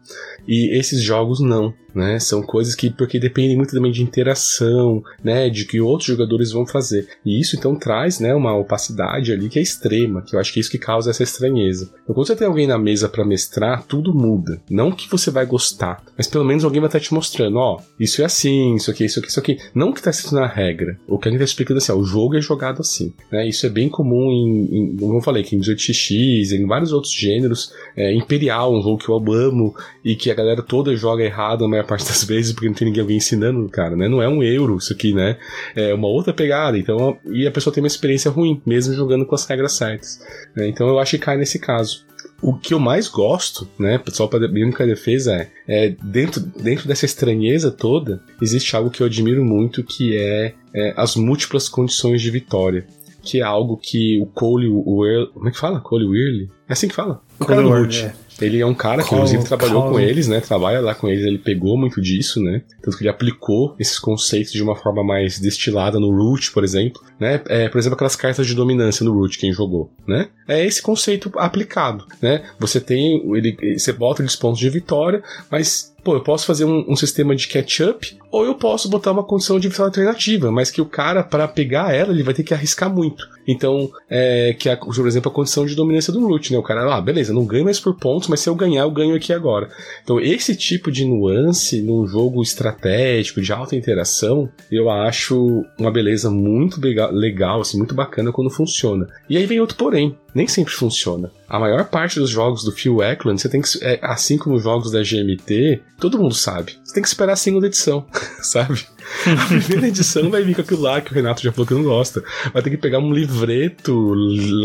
[0.48, 1.74] E esses jogos não.
[1.96, 2.20] Né?
[2.20, 5.50] São coisas que porque dependem muito também de interação, né?
[5.50, 7.08] De que outros jogadores vão fazer.
[7.26, 10.60] E isso então traz, né, uma opacidade ali que é extrema, que eu acho que
[10.60, 11.90] é isso que causa essa estranheza.
[12.04, 14.62] Então, quando você tem alguém na mesa para mestrar, tudo muda.
[14.70, 18.22] Não que você vai gostar, mas pelo menos alguém vai estar te mostrando, ó, isso
[18.22, 19.58] é assim, isso aqui, isso aqui, isso aqui.
[19.74, 21.00] Não que tá escrito na regra.
[21.08, 23.14] O que a gente tá explicando assim, ó, o jogo é jogado assim.
[23.32, 23.48] Né?
[23.48, 27.14] Isso é bem comum em, em como eu falei, que em 18x, em vários outros
[27.14, 27.74] gêneros.
[27.96, 31.68] É, Imperial, um jogo que eu amo e que a galera toda joga errado a
[31.86, 34.08] maior parte das vezes porque não tem ninguém alguém ensinando, cara, né?
[34.08, 35.38] Não é um euro isso aqui, né?
[35.76, 36.78] É uma outra pegada.
[36.78, 40.20] Então, e a pessoa tem uma experiência ruim, mesmo jogando com as regras certas.
[40.56, 40.68] Né?
[40.68, 42.04] Então eu acho que cai nesse caso.
[42.42, 46.88] O que eu mais gosto, né, só para minha única defesa é, é, dentro, dentro
[46.88, 52.22] dessa estranheza toda, existe algo que eu admiro muito que é, é as múltiplas condições
[52.22, 52.86] de vitória
[53.26, 55.80] que é algo que o Cole, o Earl, como é que fala?
[55.82, 56.48] Cole Weirley?
[56.70, 57.24] É assim que fala?
[57.40, 58.04] Do Root.
[58.04, 58.14] É.
[58.42, 60.42] Ele é um cara que, inclusive, trabalhou com eles, né?
[60.42, 62.62] Trabalha lá com eles, ele pegou muito disso, né?
[62.82, 67.02] Tanto que ele aplicou esses conceitos de uma forma mais destilada no Root, por exemplo,
[67.20, 67.42] né?
[67.48, 70.28] É, por exemplo, aquelas cartas de dominância no Root, quem jogou, né?
[70.48, 72.44] É esse conceito aplicado, né?
[72.60, 76.86] Você tem, ele, você bota eles pontos de vitória, mas pô, eu posso fazer um,
[76.88, 80.80] um sistema de catch-up, ou eu posso botar uma condição de vitória alternativa, mas que
[80.80, 83.28] o cara, para pegar ela, ele vai ter que arriscar muito.
[83.48, 86.58] Então, é, que a, por exemplo, a condição de dominância do root, né?
[86.58, 89.16] O cara, ah, beleza, não ganho mais por pontos, mas se eu ganhar, eu ganho
[89.16, 89.70] aqui agora.
[90.04, 96.30] Então, esse tipo de nuance num jogo estratégico, de alta interação, eu acho uma beleza
[96.30, 99.08] muito legal, assim, muito bacana quando funciona.
[99.30, 101.32] E aí vem outro porém nem sempre funciona.
[101.48, 104.64] A maior parte dos jogos do Phil Eklund, você tem que, é, assim como os
[104.64, 106.78] jogos da GMT, todo mundo sabe.
[106.84, 108.06] Você tem que esperar a segunda edição,
[108.44, 108.86] sabe?
[109.26, 111.84] A primeira edição vai vir com aquilo lá que o Renato já falou que não
[111.84, 112.24] gosta.
[112.54, 114.14] Vai ter que pegar um livreto,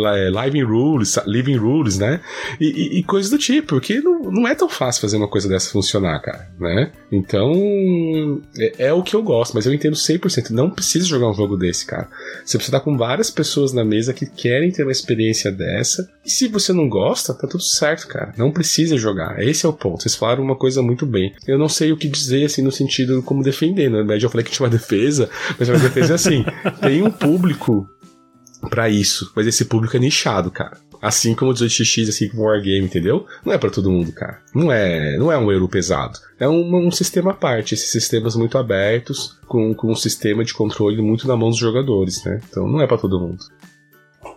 [0.06, 2.20] é, Living Rules, Living Rules, né?
[2.60, 5.48] E, e, e coisas do tipo, porque não, não é tão fácil fazer uma coisa
[5.48, 6.92] dessa funcionar, cara, né?
[7.10, 7.52] Então,
[8.58, 10.50] é, é o que eu gosto, mas eu entendo 100%.
[10.50, 12.08] Não precisa jogar um jogo desse, cara.
[12.44, 16.08] Você precisa estar com várias pessoas na mesa que querem ter uma experiência dessa.
[16.24, 18.32] E se você não gosta, tá tudo certo, cara.
[18.36, 19.42] Não precisa jogar.
[19.42, 20.02] Esse é o ponto.
[20.02, 21.34] Vocês falaram uma coisa muito bem.
[21.46, 24.02] Eu não sei o que dizer, assim, no sentido como defender, né?
[24.30, 25.28] Eu falei que tinha uma defesa,
[25.58, 26.44] mas uma defesa é assim:
[26.80, 27.88] tem um público
[28.68, 30.78] para isso, mas esse público é nichado, cara.
[31.02, 33.26] Assim como o 18x, assim como o Wargame, entendeu?
[33.42, 34.38] Não é para todo mundo, cara.
[34.54, 36.18] Não é, não é um euro pesado.
[36.38, 40.52] É um, um, sistema à parte, esses sistemas muito abertos, com, com um sistema de
[40.52, 42.40] controle muito na mão dos jogadores, né?
[42.48, 43.42] Então não é para todo mundo.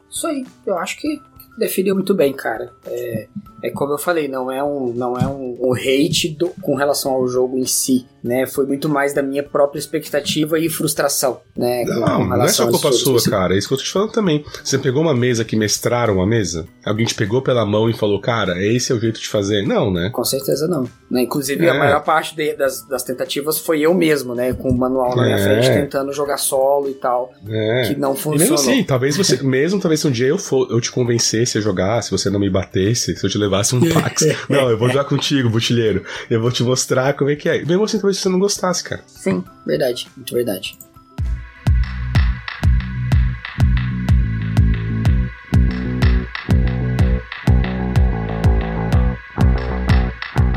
[0.09, 1.21] Isso aí, eu acho que
[1.57, 2.71] definiu muito bem, cara.
[2.85, 3.27] É,
[3.63, 7.13] é como eu falei, não é um, não é um, um hate do, com relação
[7.13, 8.45] ao jogo em si né?
[8.45, 11.83] Foi muito mais da minha própria expectativa e frustração, né?
[11.83, 13.53] Não, não é só culpa sua, cara.
[13.53, 14.45] É isso que eu tô te falando também.
[14.63, 16.65] Você pegou uma mesa que mestraram uma mesa?
[16.85, 19.67] Alguém te pegou pela mão e falou, cara, esse é o jeito de fazer?
[19.67, 20.09] Não, né?
[20.13, 20.87] Com certeza não.
[21.11, 21.23] Né?
[21.23, 21.69] Inclusive, é.
[21.69, 24.53] a maior parte de, das, das tentativas foi eu mesmo, né?
[24.53, 25.43] Com o manual na minha é.
[25.43, 27.33] frente, tentando jogar solo e tal.
[27.45, 27.89] É.
[27.89, 28.37] Que não funcionou.
[28.37, 31.57] E mesmo assim, talvez você, mesmo talvez se um dia eu, for, eu te convencesse
[31.57, 34.25] a jogar, se você não me batesse, se eu te levasse um pax.
[34.49, 36.03] não, eu vou jogar contigo, butilheiro.
[36.29, 37.63] Eu vou te mostrar como é que é.
[37.63, 39.01] Mesmo assim, talvez se você não gostasse, cara.
[39.05, 40.77] Sim, verdade, muito verdade.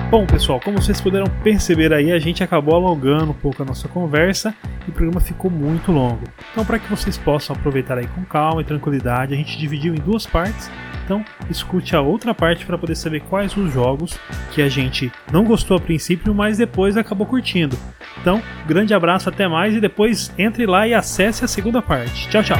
[0.08, 3.86] Bom, pessoal, como vocês puderam perceber aí, a gente acabou alongando um pouco a nossa
[3.86, 4.54] conversa
[4.86, 6.22] e o programa ficou muito longo.
[6.52, 9.98] Então, para que vocês possam aproveitar aí com calma e tranquilidade, a gente dividiu em
[9.98, 10.70] duas partes
[11.06, 14.18] então, escute a outra parte para poder saber quais os jogos
[14.52, 17.78] que a gente não gostou a princípio, mas depois acabou curtindo.
[18.20, 22.28] Então, grande abraço, até mais e depois entre lá e acesse a segunda parte.
[22.28, 22.58] Tchau, tchau.